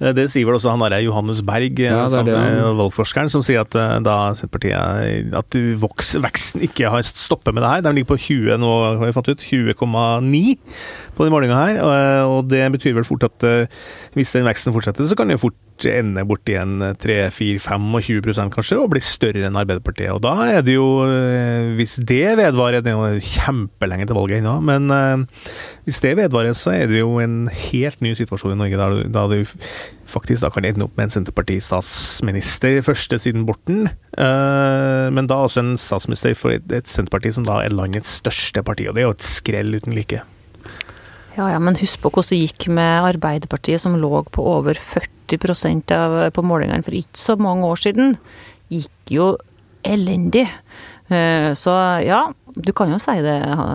Eh, 0.00 0.12
det 0.16 0.26
sier 0.32 0.46
vel 0.48 0.58
også 0.58 0.72
han 0.74 0.82
derre 0.84 1.00
Johannes 1.04 1.42
Berg, 1.46 1.80
ja, 1.80 2.04
det 2.12 2.24
det, 2.28 2.38
valgforskeren, 2.78 3.30
som 3.32 3.44
sier 3.44 3.62
at 3.64 3.76
eh, 3.78 3.96
da 4.04 4.16
Senterpartiet 4.36 5.34
At 5.36 5.58
voks, 5.80 6.14
veksten 6.22 6.64
ikke 6.66 6.92
har 6.92 7.04
stoppet 7.06 7.54
med 7.54 7.64
det 7.64 7.72
her. 7.72 7.84
Den 7.86 7.98
ligger 7.98 8.14
på 8.14 8.22
20 8.28 8.60
nå, 8.62 8.72
har 9.00 9.04
vi 9.04 9.14
fant 9.16 9.30
ut. 9.32 9.46
20,9 9.46 10.56
på 11.16 11.24
den 11.24 11.32
målinga 11.32 11.60
her. 11.60 11.78
Og 12.28 12.50
det 12.50 12.64
betyr 12.74 12.96
vel 12.96 13.06
fort 13.08 13.24
at 13.24 13.46
hvis 14.16 14.34
den 14.34 14.46
veksten 14.48 14.74
fortsetter, 14.74 15.06
så 15.08 15.16
kan 15.16 15.30
det 15.32 15.40
fort 15.40 15.56
ende 15.84 16.24
bort 16.24 16.48
i 16.48 16.56
en 16.56 16.80
3-4-25% 16.96 18.52
kanskje, 18.54 18.78
og 18.80 18.90
bli 18.94 19.02
større 19.04 19.44
enn 19.44 19.58
Arbeiderpartiet. 19.60 20.14
Og 20.14 20.22
da 20.24 20.32
er 20.48 20.64
det 20.64 20.76
jo, 20.76 20.86
eh, 21.04 21.74
hvis 21.76 21.98
det 22.00 22.36
vedvarer, 22.40 22.84
det 22.84 22.92
er 22.92 22.96
jo 22.96 23.20
kjempelenge 23.20 24.08
til 24.08 24.16
valget 24.16 24.40
ennå, 24.40 24.56
men 24.64 25.26
hvis 25.84 26.00
det 26.02 26.16
vedvarer, 26.18 26.56
så 26.56 26.72
er 26.74 26.88
det 26.90 27.02
jo 27.02 27.18
en 27.22 27.48
helt 27.48 28.00
ny 28.00 28.14
situasjon 28.18 28.56
i 28.56 28.60
Norge, 28.62 28.80
da, 28.80 28.88
da 29.12 29.26
faktisk 30.10 30.44
da 30.44 30.50
kan 30.52 30.66
ende 30.68 30.86
opp 30.86 30.96
med 30.98 31.08
en 31.08 31.14
Senterparti-statsminister, 31.16 32.78
første 32.86 33.18
siden 33.22 33.46
Borten, 33.48 33.88
uh, 34.18 35.08
men 35.12 35.28
da 35.30 35.40
også 35.42 35.62
en 35.62 35.74
statsminister 35.80 36.36
for 36.38 36.54
et, 36.54 36.66
et 36.74 36.88
Senterparti 36.90 37.34
som 37.36 37.46
da 37.48 37.60
er 37.64 37.74
landets 37.74 38.18
største 38.20 38.62
parti, 38.66 38.88
og 38.88 38.96
det 38.96 39.04
er 39.04 39.08
jo 39.08 39.16
et 39.16 39.28
skrell 39.28 39.78
uten 39.78 39.96
like. 39.96 40.22
Ja, 41.36 41.50
ja, 41.52 41.58
men 41.60 41.76
husk 41.76 42.00
på 42.00 42.08
hvordan 42.08 42.32
det 42.32 42.42
gikk 42.46 42.68
med 42.72 43.10
Arbeiderpartiet, 43.10 43.82
som 43.82 43.98
lå 44.00 44.22
på 44.32 44.44
over 44.56 44.78
40 44.78 45.92
av, 45.92 46.14
på 46.32 46.44
målingene 46.46 46.86
for 46.86 46.96
ikke 46.96 47.20
så 47.20 47.36
mange 47.36 47.66
år 47.68 47.82
siden. 47.82 48.14
Gikk 48.72 49.12
jo 49.12 49.34
elendig. 49.84 50.46
Eh, 51.12 51.50
så 51.58 51.74
ja, 52.06 52.22
du 52.56 52.72
kan 52.72 52.88
jo 52.88 52.96
si 53.00 53.12
det, 53.20 53.34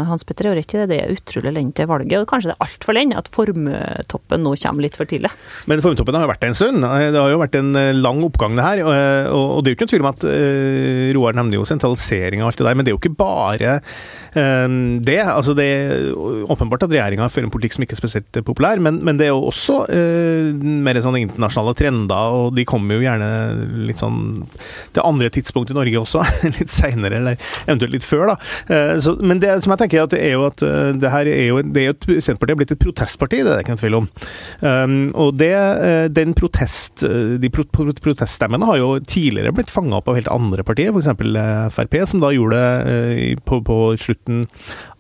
Hans 0.10 0.24
Petter 0.26 0.50
har 0.50 0.56
rett 0.58 0.74
i 0.74 0.80
det. 0.80 0.88
Det 0.90 0.98
er 1.04 1.14
utrolig 1.14 1.54
lenge 1.54 1.76
til 1.78 1.90
valget. 1.90 2.16
Og 2.18 2.30
kanskje 2.30 2.50
det 2.50 2.56
er 2.56 2.66
altfor 2.66 2.98
lenge 2.98 3.18
at 3.20 3.30
formtoppen 3.30 4.42
nå 4.42 4.56
kommer 4.64 4.86
litt 4.88 4.98
for 4.98 5.10
tidlig. 5.10 5.30
Men 5.70 5.84
formtoppen 5.86 6.18
har 6.18 6.26
jo 6.26 6.32
vært 6.32 6.42
det 6.42 6.50
en 6.50 6.58
stund. 6.58 6.82
Det 6.82 7.22
har 7.22 7.30
jo 7.30 7.42
vært 7.44 7.58
en 7.60 7.78
eh, 7.78 7.92
lang 7.94 8.24
oppgang, 8.26 8.58
det 8.58 8.66
her. 8.66 8.82
Og 9.30 9.62
det 9.62 9.70
er 9.70 9.76
jo 9.76 9.78
ikke 9.78 9.86
noen 9.86 9.94
tvil 9.94 10.06
om 10.06 10.10
at 10.12 10.26
Roar 11.18 11.38
nevner 11.38 11.60
jo 11.60 11.68
sentralisering 11.70 12.42
og 12.42 12.50
alt 12.50 12.62
det 12.62 12.68
der, 12.68 12.80
men 12.80 12.88
det 12.88 12.92
er 12.92 12.98
jo 12.98 13.02
ikke 13.04 13.20
bare 13.22 13.76
det. 14.32 15.18
Altså 15.32 15.54
det 15.58 15.68
er 15.68 16.10
åpenbart 16.50 16.88
at 16.88 16.94
regjeringa 16.94 17.30
fører 17.30 17.50
en 17.50 17.54
politikk 17.54 17.76
som 17.76 17.86
ikke 17.86 17.98
er 17.98 18.02
spesielt 18.02 18.42
populær, 18.48 18.82
men, 18.82 19.02
men 19.06 19.20
det 19.20 19.28
er 19.28 19.34
jo 19.34 19.50
også 19.52 19.82
mer 20.58 21.02
sånne 21.04 21.24
internasjonale 21.26 21.76
trender, 21.78 22.38
og 22.42 22.56
de 22.58 22.66
kommer 22.68 22.98
jo 22.98 23.06
gjerne 23.06 23.30
litt 23.90 24.02
sånn 24.02 24.22
til 24.96 25.06
andre 25.06 25.30
tidspunkt 25.34 25.74
i 25.74 25.78
Norge 25.78 26.02
også, 26.02 26.24
litt 26.58 26.72
seinere, 26.74 27.20
eller 27.22 27.52
eventuelt 27.68 28.00
litt 28.00 28.08
før, 28.08 28.34
da. 28.34 28.40
Eh, 28.72 29.00
så, 29.04 29.16
men 29.20 29.42
det 29.42 29.52
som 29.64 29.74
jeg 29.74 29.84
tenker, 29.84 30.06
at 30.06 30.14
det 30.14 30.22
er 30.24 30.36
jo 30.38 30.46
at 30.48 30.64
eh, 30.64 30.92
det 31.00 31.12
her 31.12 31.28
er 31.28 31.46
jo, 31.50 31.60
det 31.62 31.82
er 31.82 31.90
jo 31.90 31.96
et, 31.96 32.08
Senterpartiet 32.24 32.56
har 32.56 32.60
blitt 32.62 32.74
et 32.76 32.82
protestparti, 32.82 33.42
det 33.42 33.52
er 33.52 33.60
det 33.60 33.66
ikke 33.66 33.76
noe 33.76 33.82
tvil 33.82 33.98
om. 34.00 34.10
Um, 34.62 34.96
og 35.26 35.34
det, 35.42 35.52
eh, 35.52 36.06
den 36.14 36.36
protest, 36.38 37.04
de 37.04 37.52
pro, 37.54 37.66
pro, 37.74 37.90
proteststemmene 38.04 38.68
har 38.70 38.80
jo 38.80 38.92
tidligere 39.04 39.54
blitt 39.56 39.74
fanga 39.74 40.00
opp 40.00 40.12
av 40.12 40.20
helt 40.20 40.32
andre 40.32 40.66
partier, 40.68 40.94
f.eks. 40.96 41.12
Frp, 41.76 42.00
som 42.08 42.24
da 42.24 42.32
gjorde 42.36 42.62
det 42.62 43.42
på, 43.48 43.62
på 43.66 43.80
slutten 44.00 44.46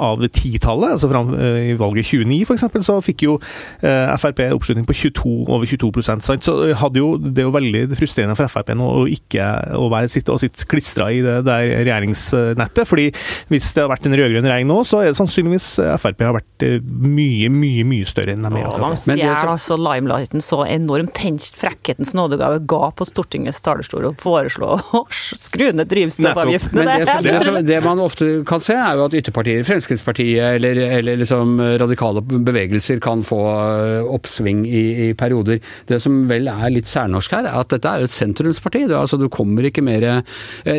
av 0.02 0.24
titallet, 0.34 0.96
altså 0.96 1.10
fram 1.12 1.34
i 1.38 1.76
valget 1.80 2.12
29 2.12 2.42
f.eks., 2.48 2.68
så 2.86 2.98
fikk 3.06 3.26
jo 3.28 3.38
Frp 3.82 4.40
oppslutning 4.52 4.86
på 4.88 4.96
22, 4.98 5.34
over 5.52 5.70
22 5.70 6.04
sant? 6.08 6.46
Så 6.46 6.56
hadde 6.78 7.02
jo, 7.02 7.14
det 7.22 7.44
er 7.44 7.48
jo 7.48 7.54
veldig 7.56 7.84
frustrerende 7.98 8.38
for 8.40 8.52
Frp 8.52 8.74
nå 8.78 8.88
å 9.02 9.06
ikke 9.12 9.46
å 9.78 9.88
være, 9.92 10.10
sitte, 10.12 10.34
og 10.34 10.42
sitte 10.42 10.68
klistra 10.70 11.10
i 11.14 11.22
det 11.24 11.40
der 11.48 11.68
regjeringsnettet. 11.86 12.88
fordi 12.88 13.10
hvis 13.52 13.72
det 13.76 13.84
har 13.84 13.92
vært 13.92 14.08
en 14.08 14.18
rød-grønn 14.18 14.48
regjering 14.48 14.70
nå, 14.70 14.82
så 14.88 15.02
er 15.02 15.12
det 15.12 15.20
sannsynligvis 15.20 15.70
eh, 15.84 15.96
Frp 16.02 16.24
har 16.26 16.36
vært 16.38 16.66
eh, 16.66 16.78
mye, 16.82 17.50
mye 17.54 17.86
mye 17.88 18.08
større 18.08 18.36
enn 18.36 18.46
de 18.46 18.52
er. 18.52 18.66
Ja, 18.66 18.92
de 18.92 19.02
stjeler 19.02 19.54
altså 19.54 19.78
limelighten 19.80 20.44
så 20.44 20.64
enormt. 20.66 21.14
Tenk 21.18 21.44
frekkhetens 21.58 22.14
nådegave 22.18 22.62
ga 22.70 22.92
på 22.96 23.08
Stortingets 23.08 23.62
talerstol 23.66 24.10
og 24.12 24.20
foreslå 24.22 24.74
å 24.80 25.04
skru 25.48 25.70
ned 25.76 25.90
drivstoffavgiftene. 25.92 26.86
Det, 26.88 27.08
det, 27.10 27.38
det, 27.46 27.64
det, 27.70 27.80
man 27.86 28.02
ofte 28.04 28.30
kan 28.48 28.64
se, 28.64 28.78
er 28.78 29.00
jo 29.00 29.08
at 29.10 29.18
ytterpartier, 29.18 29.64
Fremskrittspartiet 29.68 29.91
eller, 29.92 30.82
eller 31.00 31.20
liksom 31.22 31.60
radikale 31.82 32.22
bevegelser 32.22 33.02
kan 33.04 33.24
få 33.24 33.42
eh, 33.52 34.14
oppsving 34.16 34.64
i, 34.68 34.84
i, 35.08 35.14
perioder. 35.18 35.60
Det 35.88 36.00
som 36.02 36.24
vel 36.30 36.48
er 36.52 36.74
litt 36.74 36.90
særnorsk 36.90 37.32
her, 37.36 37.50
er 37.50 37.60
at 37.60 37.72
dette 37.74 37.90
er 37.90 38.02
jo 38.02 38.10
et 38.10 38.16
sentrumsparti. 38.16 38.86
Du, 38.88 38.96
altså, 38.98 39.20
du 39.20 39.28
kommer 39.30 39.68
ikke 39.68 39.84
mer 39.86 40.08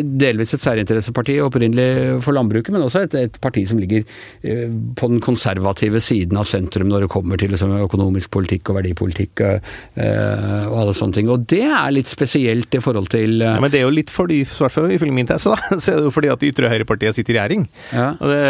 Delvis 0.02 0.54
et 0.56 0.62
særinteresseparti 0.62 1.38
opprinnelig 1.44 2.22
for 2.24 2.36
landbruket, 2.36 2.72
men 2.74 2.84
også 2.84 3.04
et, 3.06 3.16
et 3.18 3.38
parti 3.42 3.64
som 3.68 3.80
ligger 3.80 4.04
eh, 4.42 4.70
på 4.98 5.10
den 5.10 5.20
konservative 5.24 6.00
siden 6.02 6.38
av 6.38 6.46
sentrum 6.48 6.90
når 6.90 7.06
det 7.06 7.12
kommer 7.12 7.40
til 7.40 7.52
liksom, 7.54 7.74
økonomisk 7.82 8.32
politikk 8.34 8.70
og 8.70 8.78
verdipolitikk 8.80 9.44
og, 9.46 9.72
eh, 10.00 10.64
og 10.68 10.78
alle 10.84 10.96
sånne 10.96 11.18
ting. 11.18 11.30
Og 11.32 11.46
det 11.50 11.64
er 11.68 11.94
litt 11.94 12.10
spesielt 12.10 12.78
i 12.78 12.82
forhold 12.82 13.10
til 13.12 13.42
eh, 13.42 13.54
ja, 13.54 13.60
Men 13.62 13.72
det 13.72 13.82
er 13.82 13.86
jo 13.86 13.94
litt 13.94 14.12
fordi, 14.12 14.42
i 14.44 14.48
hvert 14.48 14.74
fall 14.74 14.90
ifølge 14.94 15.16
min 15.16 15.30
tese, 15.30 15.52
da, 15.52 15.78
så 15.82 15.94
er 15.94 16.00
det 16.00 16.08
jo 16.08 16.14
fordi 16.14 16.32
at 16.32 16.46
ytre 16.48 16.72
høyrepartiet 16.72 17.18
sitter 17.18 17.36
i 17.36 17.40
regjering. 17.40 17.66
Ja. 17.92 18.08
Og, 18.18 18.32
det, 18.32 18.42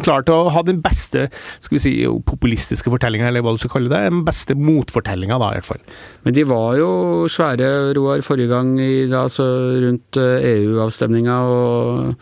klar 0.03 0.21
til 0.27 0.35
å 0.35 0.53
ha 0.55 0.61
den 0.67 0.81
beste 0.83 1.21
skal 1.61 1.77
vi 1.77 1.85
si, 1.85 1.93
populistiske 2.27 2.91
fortellinga, 2.91 3.27
eller 3.31 3.43
hva 3.47 3.55
du 3.55 3.61
skal 3.63 3.75
kalle 3.77 3.93
det. 3.93 4.11
Den 4.11 4.27
beste 4.27 4.53
motfortellinga, 4.59 5.37
da, 5.41 5.49
i 5.55 5.59
hvert 5.61 5.71
fall. 5.71 5.83
Men 6.27 6.33
de 6.37 6.43
var 6.51 6.71
jo 6.81 6.91
svære, 7.31 7.69
Roar, 7.97 8.21
forrige 8.27 8.51
gang 8.51 8.69
i, 8.83 9.07
altså, 9.15 9.45
rundt 9.87 10.11
EU-avstemninga. 10.21 11.37
og 11.47 12.15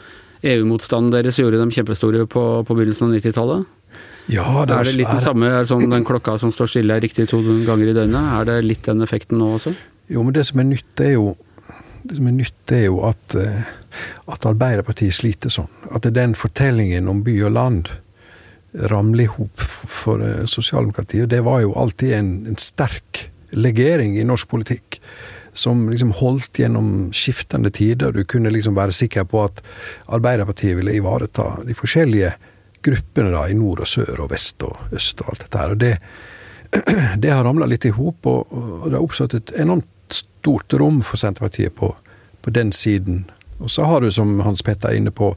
EU-motstanden 0.47 1.11
deres 1.11 1.35
gjorde 1.41 1.59
dem 1.59 1.73
kjempestore 1.75 2.23
på, 2.31 2.43
på 2.63 2.75
begynnelsen 2.77 3.09
av 3.09 3.15
90-tallet? 3.17 3.67
Ja, 4.29 4.65
det 4.69 4.75
er, 4.75 4.81
er 4.83 4.89
det 4.89 4.97
litt 5.01 5.11
den 5.11 5.25
samme, 5.25 5.51
sånn 5.69 5.89
den 5.89 6.05
klokka 6.07 6.37
som 6.41 6.53
står 6.53 6.73
stille 6.73 6.99
riktig 7.01 7.29
to 7.31 7.41
ganger 7.67 7.93
i 7.93 7.95
døgnet? 7.97 8.33
Er 8.39 8.49
det 8.49 8.57
litt 8.67 8.85
den 8.89 9.05
effekten 9.05 9.41
nå 9.41 9.55
også? 9.57 9.73
Jo, 10.13 10.25
men 10.25 10.37
det 10.37 10.45
som 10.49 10.61
er 10.61 10.69
nytt, 10.69 10.93
er 11.05 11.15
jo, 11.15 11.33
det 12.05 12.19
som 12.19 12.29
er, 12.29 12.37
nytt 12.37 12.75
er 12.77 12.85
jo 12.87 13.01
at, 13.09 13.39
eh, 13.41 13.71
at 14.29 14.49
Arbeiderpartiet 14.49 15.17
sliter 15.17 15.53
sånn. 15.53 15.71
At 15.89 16.05
det 16.05 16.13
er 16.13 16.21
den 16.21 16.37
fortellingen 16.37 17.09
om 17.09 17.25
by 17.25 17.39
og 17.49 17.57
land 17.57 17.91
ramler 18.93 19.25
i 19.25 19.33
hop 19.33 19.65
for 19.65 20.23
eh, 20.25 20.45
sosialdemokratiet. 20.45 21.31
Det 21.33 21.41
var 21.47 21.65
jo 21.65 21.75
alltid 21.81 22.15
en, 22.19 22.33
en 22.53 22.61
sterk 22.61 23.29
legering 23.57 24.19
i 24.21 24.27
norsk 24.29 24.49
politikk 24.51 25.01
som 25.59 25.89
liksom 25.91 26.13
holdt 26.21 26.61
gjennom 26.61 27.09
skiftende 27.17 27.73
tider. 27.75 28.13
Du 28.13 28.25
kunne 28.29 28.53
liksom 28.53 28.77
være 28.77 28.95
sikker 28.95 29.25
på 29.29 29.43
at 29.49 29.63
Arbeiderpartiet 30.07 30.77
ville 30.79 30.95
ivareta 31.01 31.51
de 31.67 31.75
forskjellige 31.75 32.35
gruppene 32.85 33.33
da, 33.35 33.45
i 33.49 33.57
nord 33.57 33.83
og 33.85 33.91
sør 33.91 34.25
og 34.25 34.33
vest 34.33 34.63
og 34.67 34.95
øst 34.95 35.23
og 35.23 35.33
alt 35.33 35.45
dette 35.45 35.63
her. 35.63 35.75
Og 35.75 35.81
det, 35.83 35.95
det 37.23 37.33
har 37.33 37.45
ramla 37.47 37.69
litt 37.69 37.89
i 37.89 37.95
hop, 37.95 38.27
og, 38.27 38.53
og, 38.53 38.87
det 38.89 38.97
har 38.97 39.05
oppstått 39.05 39.39
et 39.39 39.55
enormt 39.61 39.87
stort 40.15 40.73
rom 40.81 41.03
for 41.05 41.21
Senterpartiet 41.21 41.75
på, 41.77 41.93
på 42.43 42.55
den 42.55 42.73
siden. 42.73 43.27
Og 43.59 43.71
så 43.71 43.85
har 43.89 44.01
du, 44.01 44.11
som 44.15 44.39
Hans 44.47 44.63
Petter 44.63 44.93
er 44.93 45.01
inne 45.01 45.13
på, 45.15 45.33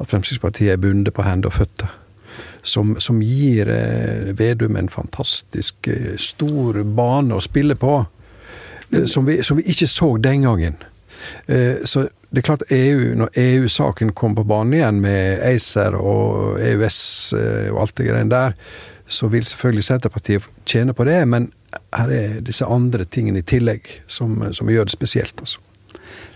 at 0.00 0.10
Fremskrittspartiet 0.10 0.74
er 0.74 0.80
bundet 0.80 1.14
på 1.14 1.24
hender 1.24 1.52
og 1.52 1.58
føtter. 1.60 1.96
Som, 2.62 2.94
som 3.00 3.22
gir 3.24 3.68
eh, 3.72 4.30
Vedum 4.36 4.76
en 4.76 4.88
fantastisk 4.92 5.88
eh, 5.88 6.16
stor 6.20 6.82
bane 6.84 7.36
å 7.36 7.42
spille 7.44 7.76
på. 7.80 7.94
Eh, 8.90 9.06
som, 9.08 9.26
vi, 9.28 9.40
som, 9.46 9.60
vi, 9.60 9.64
ikke 9.72 9.88
så 9.88 10.14
den 10.20 10.44
gangen. 10.48 10.76
Eh, 11.46 11.84
så 11.84 12.08
det 12.30 12.42
er 12.42 12.46
klart 12.46 12.62
EU, 12.70 13.14
Når 13.18 13.32
EU-saken 13.34 14.12
kom 14.12 14.36
på 14.38 14.44
banen 14.46 14.76
igjen 14.78 15.00
med 15.02 15.42
ACER 15.42 15.96
og 15.98 16.60
EØS 16.62 17.00
eh, 17.34 17.72
og 17.72 17.80
alt 17.82 17.96
det 17.98 18.06
greiene 18.06 18.30
der, 18.30 18.54
så 19.10 19.26
vil 19.26 19.44
selvfølgelig 19.44 19.84
Senterpartiet 19.84 20.46
tjene 20.66 20.94
på 20.94 21.04
det. 21.04 21.18
Men 21.28 21.50
her 21.94 22.12
er 22.14 22.38
disse 22.46 22.66
andre 22.66 23.04
tingene 23.04 23.42
i 23.42 23.46
tillegg 23.46 23.90
som, 24.06 24.38
som 24.54 24.70
gjør 24.70 24.86
det 24.86 24.94
spesielt. 24.94 25.34
altså. 25.40 25.58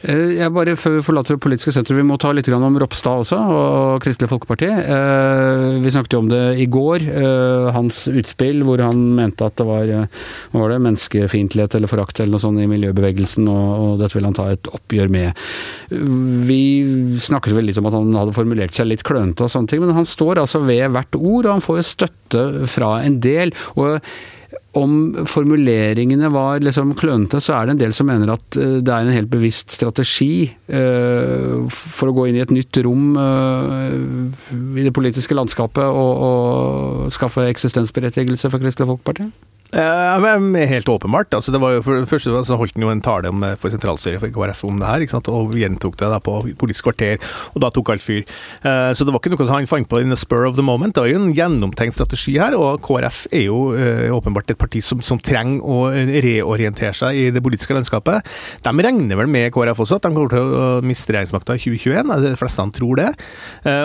Eh, 0.05 0.37
jeg 0.37 0.53
bare, 0.53 0.77
Før 0.77 0.99
vi 0.99 1.05
forlater 1.07 1.37
det 1.37 1.43
politiske 1.45 1.73
senteret, 1.73 2.01
vi 2.01 2.07
må 2.07 2.19
ta 2.21 2.33
litt 2.35 2.49
om 2.53 2.79
Ropstad 2.81 3.23
også, 3.25 3.39
og 3.39 4.03
Kristelig 4.05 4.31
Folkeparti. 4.31 4.69
Eh, 4.69 5.81
vi 5.81 5.93
snakket 5.93 6.17
jo 6.17 6.23
om 6.25 6.29
det 6.29 6.43
i 6.61 6.67
går. 6.69 7.07
Eh, 7.09 7.71
hans 7.75 8.05
utspill 8.11 8.65
hvor 8.67 8.83
han 8.85 9.01
mente 9.17 9.47
at 9.47 9.57
det 9.57 9.67
var, 9.69 9.93
var 10.53 10.75
det, 10.75 10.81
menneskefiendtlighet 10.85 11.79
eller 11.79 11.91
forakt 11.91 12.21
eller 12.21 12.35
noe 12.35 12.45
sånt 12.45 12.61
i 12.61 12.69
miljøbevegelsen, 12.71 13.49
og, 13.49 13.99
dette 14.01 14.19
vil 14.19 14.29
han 14.29 14.37
ta 14.37 14.51
et 14.53 14.69
oppgjør 14.75 15.11
med. 15.13 15.43
Vi 16.49 16.61
snakket 17.23 17.57
vel 17.57 17.69
litt 17.71 17.81
om 17.81 17.89
at 17.89 17.97
han 17.97 18.15
hadde 18.19 18.37
formulert 18.37 18.77
seg 18.77 18.91
litt 18.91 19.05
klønete 19.07 19.47
og 19.47 19.53
sånne 19.53 19.71
ting, 19.71 19.85
men 19.85 19.97
han 19.97 20.09
står 20.09 20.43
altså 20.43 20.61
ved 20.67 20.93
hvert 20.95 21.17
ord, 21.19 21.47
og 21.47 21.53
han 21.57 21.65
får 21.65 21.81
jo 21.81 21.91
støtte 21.95 22.47
fra 22.71 22.97
en 23.05 23.21
del. 23.25 23.55
og 23.79 24.01
om 24.79 25.25
formuleringene 25.31 26.31
var 26.35 26.63
liksom 26.65 26.95
klønete, 26.99 27.41
så 27.43 27.57
er 27.57 27.67
det 27.67 27.75
en 27.75 27.83
del 27.85 27.95
som 27.97 28.09
mener 28.11 28.35
at 28.35 28.59
eh, 28.61 28.79
det 28.85 28.93
er 28.93 29.07
en 29.07 29.17
helt 29.17 29.31
bevisst 29.33 29.75
strategi 29.75 30.49
uh, 30.73 31.65
for 31.71 32.11
å 32.11 32.17
gå 32.17 32.29
inn 32.29 32.39
i 32.39 32.45
et 32.45 32.55
nytt 32.55 32.79
rom 32.85 33.15
uh, 33.17 33.95
i 34.75 34.85
det 34.85 34.95
politiske 34.95 35.37
landskapet 35.37 35.85
og, 35.85 36.13
og 36.29 37.13
skaffe 37.15 37.47
eksistensberettigelse 37.51 38.51
for 38.53 38.63
Kristelig 38.63 38.91
Folkeparti? 38.91 39.31
Uh, 39.75 40.67
helt 40.69 40.89
åpenbart. 40.89 41.35
Altså, 41.35 41.53
det 41.53 41.61
var 41.61 41.73
jo 41.75 41.83
for 41.83 42.07
først 42.07 42.29
så 42.47 42.57
holdt 42.57 42.77
han 42.77 42.85
jo 42.85 42.91
en 42.93 43.03
tale 43.03 43.29
om, 43.29 43.43
for 43.59 43.75
sentralstyret 43.75 44.21
for 44.23 44.31
KrF 44.31 44.65
om 44.69 44.79
det 44.79 44.87
her, 44.87 45.03
ikke 45.03 45.17
sant? 45.17 45.29
og 45.29 45.57
gjentok 45.59 45.99
det 45.99 46.11
da 46.13 46.21
på 46.23 46.37
Politisk 46.59 46.87
kvarter, 46.87 47.19
og 47.55 47.63
da 47.65 47.71
tok 47.75 47.91
alt 47.91 48.05
fyr. 48.05 48.23
Uh, 48.63 48.95
så 48.95 49.03
det 49.03 49.11
var 49.11 49.19
ikke 49.19 49.35
noe 49.35 49.49
han 49.51 49.67
fant 49.67 49.89
på 49.91 49.99
in 49.99 50.15
the 50.15 50.19
spur 50.19 50.47
of 50.47 50.55
the 50.55 50.63
moment. 50.63 50.95
Det 50.95 51.03
var 51.03 51.11
jo 51.11 51.19
en 51.19 51.35
gjennomtenkt 51.35 51.99
strategi 51.99 52.37
her, 52.39 52.55
og 52.55 52.85
KrF 52.87 53.25
er 53.33 53.49
jo 53.49 53.75
uh, 53.75 54.15
åpenbart 54.15 54.55
et 54.55 54.61
parti 54.65 54.83
som, 54.85 55.03
som, 55.05 55.21
trenger 55.25 55.63
å 55.65 55.89
reorientere 55.93 56.93
seg 56.97 57.21
i 57.21 57.29
det 57.33 57.43
politiske 57.45 57.77
landskapet. 57.77 58.27
De 58.65 58.75
regner 58.85 59.19
vel 59.19 59.31
med 59.31 59.53
KrF 59.55 59.85
også, 59.85 60.01
at 60.01 60.09
de 60.09 60.13
kommer 60.17 60.33
til 60.33 60.57
å 60.59 60.67
miste 60.85 61.15
regjeringsmakta 61.15 61.57
i 61.57 61.63
2021. 61.63 62.13
De 62.25 62.35
fleste 62.41 62.67
tror 62.75 63.01
det. 63.01 63.09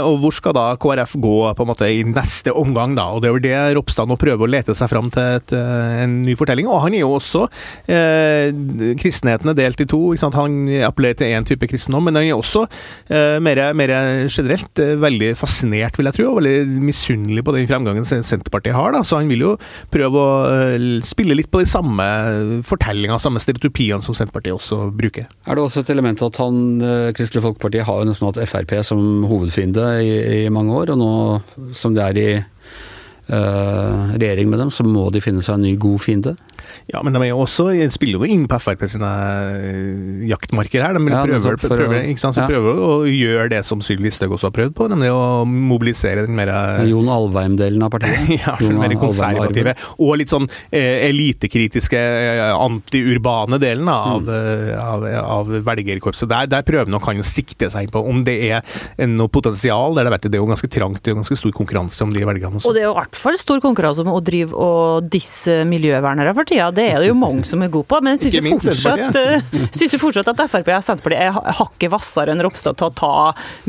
Og 0.07 0.19
hvor 0.23 0.35
skal 0.35 0.55
da 0.55 0.65
KrF 0.79 1.15
gå 1.21 1.35
på 1.55 1.65
en 1.65 1.69
måte 1.69 1.89
i 1.91 2.03
neste 2.07 2.53
omgang, 2.55 2.95
da? 2.97 3.09
Og 3.13 3.23
det 3.23 3.29
er 3.29 3.35
vel 3.37 3.45
det 3.45 3.55
Ropstad 3.77 4.09
nå 4.09 4.17
prøver 4.19 4.45
å 4.45 4.51
lete 4.51 4.75
seg 4.77 4.91
fram 4.91 5.09
til 5.13 5.39
et 5.39 5.53
en 6.03 6.19
ny 6.25 6.35
fortelling. 6.39 6.67
Og 6.69 6.81
han 6.85 6.95
er 6.95 7.03
jo 7.03 7.13
også 7.17 7.45
eh, 7.91 8.49
Kristenheten 8.99 9.51
er 9.51 9.57
delt 9.57 9.83
i 9.83 9.87
to. 9.89 10.01
Han 10.35 10.57
appellerer 10.87 11.19
til 11.19 11.33
én 11.35 11.47
type 11.47 11.69
kristendom, 11.69 12.07
men 12.07 12.19
han 12.19 12.29
er 12.29 12.37
også 12.37 12.65
eh, 13.09 13.37
mer, 13.43 13.61
mer, 13.77 13.93
generelt 14.27 14.81
eh, 14.81 14.95
veldig 14.99 15.33
fascinert, 15.39 15.99
vil 15.99 16.09
jeg 16.09 16.19
tro, 16.19 16.29
og 16.31 16.41
veldig 16.41 16.83
misunnelig 16.89 17.45
på 17.45 17.55
den 17.55 17.69
fremgangen 17.69 18.07
Senterpartiet 18.07 18.77
har. 18.77 18.93
Da. 18.95 19.03
Så 19.05 19.19
han 19.19 19.31
vil 19.31 19.45
jo 19.45 19.55
prøve 19.93 20.23
å 20.23 20.29
eh, 20.69 20.87
spille 21.05 21.37
litt 21.37 21.49
på 21.51 21.61
de 21.61 21.69
samme 21.69 22.05
fortellingene, 22.67 23.19
samme 23.21 23.41
stereotypiene 23.43 24.05
som 24.05 24.17
Senterpartiet 24.17 24.55
også 24.55 24.89
bruker. 24.95 25.27
Er 25.45 25.57
det 25.57 25.65
også 25.65 25.83
et 25.83 25.91
element 25.93 26.21
at 26.25 26.39
han, 26.41 26.61
eh, 26.81 27.09
Kristelig 27.17 27.45
Folkeparti 27.45 27.83
har 27.85 28.01
jo 28.01 28.09
nesten 28.09 28.29
hatt 28.29 28.41
Frp 28.49 28.77
som 28.87 29.25
hovedfiende 29.29 29.89
i, 30.05 30.15
i 30.45 30.53
mange 30.53 30.75
år, 30.75 30.93
og 30.93 31.01
nå 31.01 31.73
som 31.77 31.97
det 31.97 32.05
er 32.05 32.21
i 32.21 32.29
uh, 33.29 34.13
regjering 34.15 34.49
med 34.51 34.63
dem, 34.63 34.73
så 34.73 34.85
må 34.87 35.09
de 35.13 35.23
finne 35.23 35.43
seg 35.45 35.59
en 35.59 35.67
ny 35.67 35.75
god 35.79 36.01
fiende. 36.03 36.35
Ja, 36.89 37.01
men 37.05 37.13
de 37.13 37.21
er 37.21 37.31
jo 37.31 37.43
også, 37.43 37.67
spiller 37.93 38.23
jo 38.23 38.29
inn 38.29 38.45
på 38.49 38.57
Frp 38.61 38.85
sine 38.89 39.09
eh, 39.59 40.23
jaktmarker 40.29 40.83
her. 40.85 40.97
De 40.97 41.11
ja, 41.11 41.21
prøver, 41.27 41.57
prøver, 41.61 41.95
å, 41.99 42.13
ja. 42.25 42.45
prøver, 42.49 42.81
å 42.81 42.91
gjøre 43.05 43.49
det 43.53 43.61
som 43.67 43.83
Sylvi 43.85 44.07
Listhaug 44.07 44.33
også 44.35 44.49
har 44.49 44.55
prøvd 44.55 44.75
på, 44.77 44.87
nemlig 44.91 45.11
å 45.13 45.45
mobilisere 45.45 46.25
den 46.25 46.37
mer 46.37 46.51
Jon 46.89 47.09
Alvheim-delen 47.13 47.85
av 47.85 47.93
partiet? 47.93 48.31
ja, 48.41 48.55
den 48.61 48.79
mer 48.81 48.95
konservative. 48.99 49.75
Og 50.01 50.17
litt 50.21 50.33
sånn 50.33 50.49
eh, 50.49 51.05
elitekritiske, 51.09 51.99
eh, 51.99 52.43
antiurbane 52.55 53.61
delen 53.61 53.89
av, 53.93 54.25
mm. 54.25 54.73
av, 54.81 55.07
av 55.21 55.53
velgerkorpset. 55.69 56.29
Der, 56.31 56.49
der, 56.49 56.65
prøver 56.69 56.89
nok 56.91 57.05
han 57.09 57.21
å 57.21 57.27
sikte 57.27 57.69
seg 57.71 57.87
inn 57.87 57.93
på 57.93 58.01
om 58.09 58.23
det 58.25 58.37
er 58.49 59.07
noe 59.09 59.29
potensial 59.31 59.97
der. 59.97 60.09
Det, 60.09 60.15
vet 60.15 60.25
jeg, 60.27 60.33
det 60.33 60.41
er 60.41 60.45
jo 60.45 60.49
ganske 60.51 60.71
trangt, 60.73 61.03
det 61.03 61.11
er 61.11 61.15
jo 61.15 61.21
ganske 61.21 61.39
stor 61.39 61.55
konkurranse 61.61 62.05
om 62.05 62.13
de 62.15 62.25
velgerne. 62.25 62.57
Også. 62.57 62.71
Og 62.71 62.77
det 62.77 62.83
er 62.83 62.89
jo 62.89 62.97
hvert 63.19 63.35
fall 63.35 63.39
stor 63.41 63.61
konkurranse 63.63 64.03
om 64.03 64.11
å 64.13 64.21
drive 64.23 64.55
og 64.55 65.09
disse 65.11 65.61
miljøvernere 65.67 66.33
for 66.37 66.47
tida 66.47 66.69
det 66.75 66.85
er 66.93 67.01
det 67.03 67.09
jo 67.09 67.17
mange 67.17 67.45
som 67.47 67.61
er 67.63 67.71
gode 67.73 67.87
på. 67.89 67.99
Men 68.05 68.15
jeg 68.15 68.33
syns 68.39 68.69
fortsatt, 68.69 69.17
uh, 69.19 69.65
synes 69.75 69.97
fortsatt 70.01 70.31
at 70.31 70.43
Frp 70.49 70.71
og 70.73 70.85
Senterpartiet 70.85 71.25
er 71.27 71.57
hakket 71.59 71.93
hvassere 71.93 72.33
enn 72.33 72.43
Ropstad 72.45 72.79
til 72.79 72.89
å 72.89 72.93
ta 72.95 73.11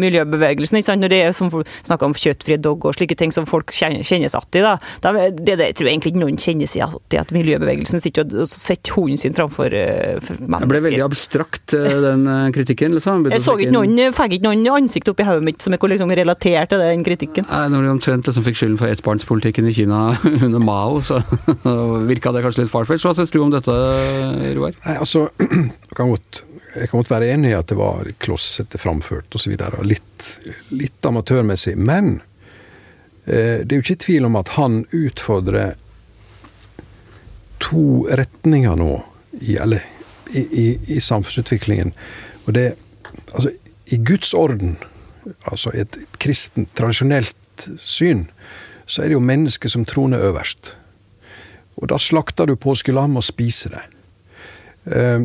miljøbevegelsen. 0.01 0.81
ikke 0.81 0.91
sant? 0.93 1.05
Når 1.05 1.13
det 1.13 1.21
er 1.25 1.35
som 1.37 1.51
snakker 1.51 2.09
om 2.09 2.17
kjøttfrie 2.17 2.61
dog 2.63 2.87
og 2.89 2.97
slike 2.97 3.17
ting 3.19 3.35
som 3.35 3.49
folk 3.49 3.75
kjennes 3.75 4.09
igjen 4.11 4.27
i. 4.27 4.31
da. 4.31 4.77
Det, 5.01 5.31
det, 5.43 5.57
tror 5.79 5.89
jeg 5.89 5.97
egentlig 5.97 6.15
ikke 6.15 6.25
noen 6.25 6.41
kjenner 6.41 6.71
seg 6.71 6.83
igjen 6.83 6.97
i, 7.01 7.21
at 7.21 7.35
miljøbevegelsen 7.35 8.03
sitter 8.03 8.27
og 8.27 8.51
setter 8.51 8.97
hunden 8.97 9.21
sin 9.21 9.37
framfor 9.37 9.75
mennesker. 9.75 10.61
Det 10.61 10.71
ble 10.71 10.83
veldig 10.87 11.05
abstrakt, 11.07 11.75
uh, 11.75 11.91
den 12.07 12.27
kritikken. 12.57 12.97
liksom. 12.99 13.27
Jeg 13.35 13.45
så 13.47 13.57
ikke 13.59 13.75
noen, 13.75 13.99
fikk 14.17 14.39
ikke 14.39 14.49
noen 14.49 14.67
ansikt 14.81 15.11
oppi 15.13 15.27
hodet 15.27 15.47
mitt 15.47 15.65
som 15.65 15.75
er 15.75 15.95
liksom 15.95 16.15
relatert 16.15 16.73
til 16.73 16.83
den 16.83 17.05
kritikken. 17.07 17.49
Nei, 17.51 17.67
Når 17.73 17.87
de 17.87 17.93
omtrent 17.97 18.31
liksom 18.31 18.47
fikk 18.47 18.61
skylden 18.61 18.79
for 18.81 18.91
ettbarnspolitikken 19.40 19.68
i 19.68 19.74
Kina 19.74 20.16
under 20.46 20.59
Mao, 20.59 21.03
så 21.03 21.22
virka 22.07 22.33
det 22.33 22.42
kanskje 22.42 22.64
litt 22.64 22.72
farfetch. 22.72 23.05
Hva 23.05 23.14
syns 23.14 23.31
du 23.31 23.40
om 23.40 23.50
dette, 23.50 23.72
Roar? 24.57 24.74
Nei, 24.85 24.96
altså, 24.96 25.29
jeg 25.40 25.96
kan, 25.96 26.11
godt, 26.11 26.44
jeg 26.76 26.90
kan 26.90 27.00
godt 27.00 27.11
være 27.11 27.31
enig 27.35 27.53
i 27.53 27.57
at 27.59 27.70
det 27.70 27.79
var 27.79 28.11
klossete 28.18 28.79
framført 28.79 29.33
osv. 29.35 29.57
Litt, 29.85 30.29
litt 30.70 31.07
amatørmessig. 31.07 31.76
Men 31.76 32.20
eh, 33.24 33.62
det 33.64 33.72
er 33.72 33.79
jo 33.79 33.87
ikke 33.87 34.05
tvil 34.07 34.29
om 34.29 34.37
at 34.40 34.55
han 34.59 34.85
utfordrer 34.92 35.79
to 37.61 38.07
retninger 38.16 38.76
nå 38.76 38.92
i, 39.40 39.57
eller, 39.61 39.85
i, 40.33 40.44
i, 40.44 40.68
i 40.96 41.00
samfunnsutviklingen. 41.00 41.94
Og 42.46 42.55
det 42.57 42.72
Altså, 43.31 43.50
i 43.94 43.96
Guds 44.07 44.33
orden, 44.35 44.72
altså 45.50 45.70
et, 45.74 45.94
et 45.98 46.18
kristent, 46.22 46.70
tradisjonelt 46.79 47.66
syn, 47.79 48.24
så 48.90 49.03
er 49.03 49.11
det 49.11 49.18
jo 49.18 49.24
mennesket 49.24 49.72
som 49.72 49.87
troner 49.87 50.22
øverst. 50.31 50.74
Og 51.81 51.88
da 51.92 51.98
slakter 51.98 52.50
du 52.50 52.57
påskelam 52.61 53.16
og 53.16 53.24
spiser 53.24 53.76
det. 53.76 53.85
Eh, 54.96 55.20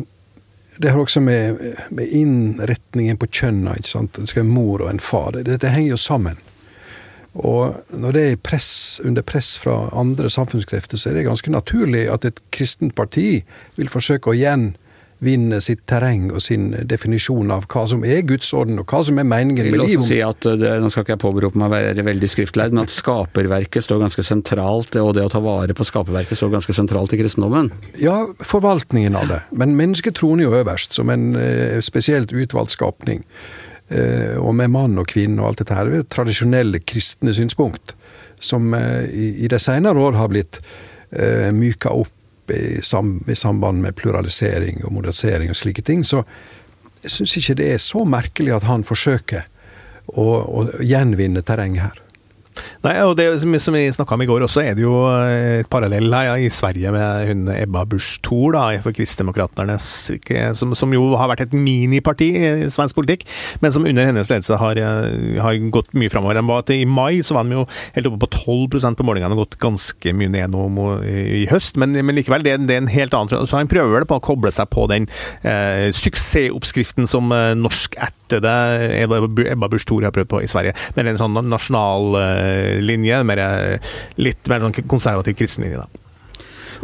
det 0.76 0.92
har 0.92 1.00
også 1.00 1.20
med, 1.24 1.58
med 1.90 2.12
innretningen 2.12 3.16
på 3.16 3.28
kjønna. 3.32 3.74
ikke 3.76 3.88
sant? 3.88 4.16
Det 4.16 4.28
skal 4.28 4.44
være 4.44 4.52
mor 4.52 4.84
og 4.84 4.90
en 4.90 5.00
far. 5.00 5.38
Dette 5.40 5.72
henger 5.72 5.96
jo 5.96 6.00
sammen. 6.00 6.38
Og 7.36 7.76
når 7.92 8.16
det 8.16 8.24
er 8.24 8.40
press, 8.40 9.00
under 9.04 9.24
press 9.24 9.56
fra 9.60 9.90
andre 9.92 10.30
samfunnskrefter, 10.32 10.96
så 10.96 11.10
er 11.10 11.18
det 11.18 11.26
ganske 11.26 11.52
naturlig 11.52 12.06
at 12.12 12.24
et 12.24 12.40
kristent 12.52 12.94
parti 12.96 13.42
vil 13.76 13.92
forsøke 13.92 14.32
å 14.32 14.36
igjen 14.36 14.70
vinner 15.24 15.62
sitt 15.64 15.86
terreng 15.88 16.28
og 16.34 16.42
sin 16.44 16.68
definisjon 16.88 17.50
av 17.54 17.64
hva 17.72 17.86
som 17.88 18.04
er 18.04 18.20
Guds 18.28 18.50
orden, 18.56 18.80
og 18.82 18.90
hva 18.90 19.00
som 19.08 19.16
er 19.20 19.26
meningen 19.28 19.70
med 19.70 19.78
livet. 19.80 19.92
Jeg 19.94 20.00
vil 20.00 20.02
også 20.02 20.10
si 20.10 20.18
at 20.24 20.48
det, 20.60 20.72
Nå 20.82 20.90
skal 20.92 21.06
ikke 21.06 21.14
jeg 21.14 21.22
påberope 21.22 21.60
meg 21.60 21.70
å 21.70 21.74
være 21.74 22.06
veldig 22.06 22.30
skriftleid, 22.32 22.74
men 22.76 22.84
at 22.84 22.92
skaperverket 22.92 23.86
står 23.86 24.02
ganske 24.04 24.24
sentralt, 24.26 24.98
og 25.00 25.14
det 25.16 25.24
å 25.24 25.32
ta 25.32 25.40
vare 25.44 25.76
på 25.76 25.86
skaperverket 25.88 26.40
står 26.40 26.52
ganske 26.56 26.76
sentralt 26.76 27.14
i 27.16 27.20
kristendommen? 27.20 27.70
Ja, 28.02 28.18
forvaltningen 28.44 29.16
av 29.16 29.30
det. 29.32 29.40
Men 29.56 29.76
mennesket 29.78 30.18
troner 30.20 30.46
jo 30.46 30.56
øverst, 30.58 30.96
som 30.96 31.12
en 31.12 31.30
eh, 31.40 31.78
spesielt 31.84 32.34
utvalgt 32.36 32.76
skapning. 32.76 33.24
eh, 33.88 34.36
og 34.36 34.54
med 34.58 34.72
mann 34.74 34.98
og 34.98 35.08
kvinne 35.08 35.40
og 35.42 35.52
alt 35.52 35.62
dette 35.62 35.78
her, 35.78 35.92
er 35.92 36.10
tradisjonelle 36.10 36.82
kristne 36.84 37.32
synspunkt, 37.36 37.96
som 38.40 38.74
eh, 38.74 39.06
i, 39.08 39.48
de 39.48 39.58
senere 39.62 39.96
år 39.98 40.18
har 40.18 40.28
blitt 40.32 40.60
eh, 41.10 41.52
myka 41.56 41.94
opp 41.94 42.12
i, 42.54 42.80
sam, 42.82 43.18
i, 43.28 43.34
samband 43.34 43.82
med 43.82 43.96
pluralisering 43.96 44.84
og 44.84 44.92
modernisering 44.92 45.50
og 45.50 45.58
slike 45.58 45.82
ting. 45.82 46.04
Så 46.06 46.22
jeg 47.02 47.12
syns 47.12 47.36
ikke 47.38 47.58
det 47.60 47.68
er 47.74 47.82
så 47.82 48.04
merkelig 48.08 48.54
at 48.56 48.66
han 48.68 48.84
forsøker 48.86 49.46
å, 50.06 50.26
å 50.26 50.66
gjenvinne 50.82 51.42
terrenget 51.46 51.88
her. 51.88 52.02
Nei, 52.86 52.94
og 53.04 53.16
det 53.18 53.28
som 53.42 53.76
vi 53.76 53.84
snakka 53.92 54.16
om 54.16 54.24
i 54.24 54.28
går 54.28 54.44
også, 54.46 54.62
er 54.62 54.76
det 54.76 54.84
jo 54.84 54.94
et 55.08 55.68
parallell 55.72 56.12
her 56.14 56.36
i 56.40 56.50
Sverige 56.52 56.92
med 56.94 57.30
hun 57.30 57.50
Ebba 57.52 57.84
Busch 57.88 58.20
Thor 58.24 58.56
for 58.84 58.94
Kristdemokraterna, 58.96 59.78
som, 59.80 60.74
som, 60.78 60.94
jo 60.94 61.08
har 61.18 61.30
vært 61.32 61.46
et 61.46 61.56
miniparti 61.56 62.30
i 62.36 62.70
svensk 62.72 62.96
politikk, 62.98 63.26
men 63.60 63.74
som 63.74 63.86
under 63.88 64.08
hennes 64.08 64.30
ledelse 64.30 64.58
har, 64.60 64.80
har 65.42 65.58
gått 65.74 65.92
mye 65.98 66.12
framover. 66.12 66.40
I 66.72 66.86
mai 66.88 67.22
så 67.26 67.36
var 67.36 67.46
de 67.46 67.58
jo 67.58 67.66
helt 67.96 68.10
oppe 68.10 68.22
på 68.26 68.30
12% 68.70 68.98
på 68.98 69.06
målingene 69.06 69.36
og 69.36 69.44
gått 69.44 69.58
ganske 69.62 70.14
mye 70.16 70.32
ned 70.32 70.54
nå 70.54 70.86
i 71.06 71.44
høst, 71.50 71.78
men, 71.80 71.96
men 71.96 72.16
likevel, 72.16 72.44
det, 72.46 72.56
det, 72.68 72.76
er 72.76 72.84
en 72.84 72.92
helt 72.92 73.14
annen 73.16 73.46
Så 73.48 73.58
han 73.58 73.70
prøver 73.70 73.98
vel 73.98 74.08
på 74.08 74.18
å 74.18 74.24
koble 74.24 74.52
seg 74.54 74.70
på 74.72 74.86
den 74.90 75.08
eh, 75.46 75.88
suksessoppskriften 75.96 77.08
som 77.10 77.32
eh, 77.34 77.52
norsk 77.58 77.98
ættede 78.00 78.52
Ebba 79.02 79.68
Busch 79.70 79.86
Thor 79.88 80.04
har 80.06 80.14
prøvd 80.14 80.30
på 80.32 80.42
i 80.42 80.50
Sverige, 80.50 80.74
med 80.96 81.10
en 81.10 81.20
sånn 81.20 81.38
nasjonal 81.50 82.18
eh, 82.20 82.45
linje, 82.82 83.22
mer, 83.26 83.42
litt 84.20 84.50
mer 84.50 84.64
sånn 84.64 84.76
konservativ 84.86 85.38
kristen 85.38 85.66
linje. 85.66 85.84
da. 85.84 86.02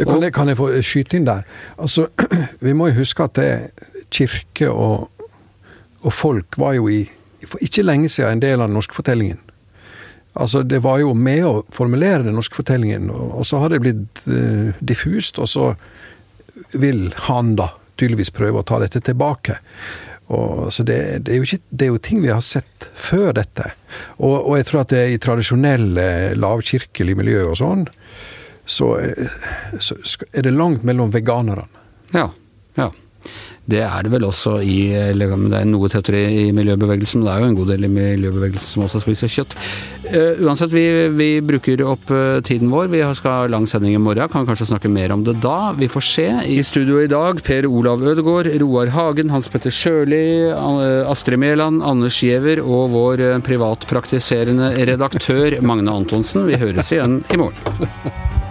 Kan 0.00 0.22
jeg, 0.24 0.32
kan 0.32 0.48
jeg, 0.48 0.56
få 0.56 0.68
skyte 0.84 1.18
inn 1.18 1.26
der? 1.28 1.46
Altså, 1.80 2.08
Vi 2.64 2.72
må 2.76 2.88
jo 2.90 3.00
huske 3.02 3.26
at 3.26 3.36
det, 3.38 3.50
kirke 4.12 4.70
og, 4.70 5.08
og, 6.02 6.12
folk 6.12 6.58
var 6.60 6.76
jo 6.78 6.88
i, 6.92 7.02
for 7.46 7.62
ikke 7.64 7.84
lenge 7.84 8.10
siden 8.12 8.38
en 8.38 8.44
del 8.44 8.60
av 8.60 8.70
den 8.70 8.76
norske 8.78 8.96
fortellingen. 8.96 9.40
Altså, 10.34 10.62
Det 10.62 10.82
var 10.84 11.02
jo 11.02 11.12
med 11.14 11.44
å 11.44 11.54
formulere 11.72 12.24
den 12.24 12.36
norske 12.38 12.56
fortellingen, 12.56 13.10
og, 13.12 13.38
og 13.40 13.46
så 13.48 13.60
har 13.60 13.72
det 13.72 13.82
blitt 13.84 14.24
uh, 14.28 14.72
diffust, 14.80 15.40
og 15.42 15.48
så 15.48 15.72
vil 16.72 17.10
han 17.28 17.54
da 17.58 17.72
tydeligvis 18.00 18.32
prøve 18.34 18.62
å 18.62 18.66
ta 18.66 18.78
dette 18.80 19.02
tilbake. 19.04 19.58
Og, 20.32 20.72
så 20.72 20.84
det, 20.86 20.98
det, 21.26 21.34
er 21.34 21.42
ikke, 21.42 21.60
det, 21.68 21.86
er 21.86 21.90
jo 21.90 22.00
ting 22.00 22.22
vi 22.22 22.30
har 22.32 22.44
sett 22.46 22.88
før 22.94 23.32
dette. 23.36 23.72
Og, 24.18 24.36
og 24.38 24.56
jeg 24.58 24.68
tror 24.68 24.84
at 24.84 24.92
det 24.94 25.00
er 25.02 25.14
i 25.14 25.20
tradisjonelle 25.20 26.06
lavkirkelige 26.38 27.18
miljø 27.18 27.42
og 27.50 27.58
sånn, 27.60 27.86
så, 28.64 28.92
så, 29.82 29.96
er 30.32 30.46
det 30.46 30.54
langt 30.54 30.86
mellom 30.86 31.12
veganerne. 31.12 31.66
Ja. 32.14 32.28
ja. 32.78 32.88
Det 33.62 33.78
er 33.78 34.02
det 34.02 34.10
vel 34.10 34.24
også 34.26 34.56
i 34.66 34.90
Det 34.90 35.54
er 35.54 35.66
noe 35.70 35.90
tettere 35.90 36.24
i 36.26 36.48
miljøbevegelsen, 36.54 37.20
men 37.20 37.28
det 37.28 37.34
er 37.34 37.44
jo 37.44 37.50
en 37.52 37.58
god 37.60 37.70
del 37.70 37.86
i 37.86 37.90
miljøbevegelsen 37.92 38.74
som 38.74 38.86
også 38.88 39.02
spiser 39.04 39.30
kjøtt. 39.30 39.54
Uh, 40.08 40.42
uansett, 40.42 40.72
vi, 40.74 40.84
vi, 41.14 41.28
bruker 41.46 41.84
opp 41.86 42.10
uh, 42.10 42.40
tiden 42.42 42.72
vår. 42.72 42.90
Vi 42.90 43.04
skal 43.18 43.36
ha 43.36 43.46
lang 43.52 43.68
sending 43.70 43.94
i 43.94 44.02
morgen, 44.02 44.26
kan 44.32 44.48
kanskje 44.48 44.66
snakke 44.72 44.90
mer 44.90 45.14
om 45.14 45.22
det 45.26 45.36
da. 45.44 45.72
Vi 45.78 45.88
får 45.92 46.06
se. 46.08 46.26
I 46.50 46.58
studio 46.66 46.98
i 47.00 47.10
dag 47.10 47.38
Per 47.46 47.70
Olav 47.70 48.02
Ødegaard, 48.02 48.50
Roar 48.64 48.90
Hagen, 48.96 49.30
Hans 49.30 49.48
Petter 49.52 49.72
Sjøli, 49.72 50.50
Astrid 51.06 51.38
Mæland, 51.38 51.84
Anders 51.86 52.18
Giæver 52.18 52.64
og 52.66 52.90
vår 52.96 53.26
uh, 53.30 53.40
privatpraktiserende 53.46 54.74
redaktør 54.90 55.60
Magne 55.62 55.94
Antonsen. 56.02 56.48
Vi 56.50 56.58
høres 56.58 56.90
igjen 56.92 57.20
i 57.30 57.44
morgen. 57.46 58.41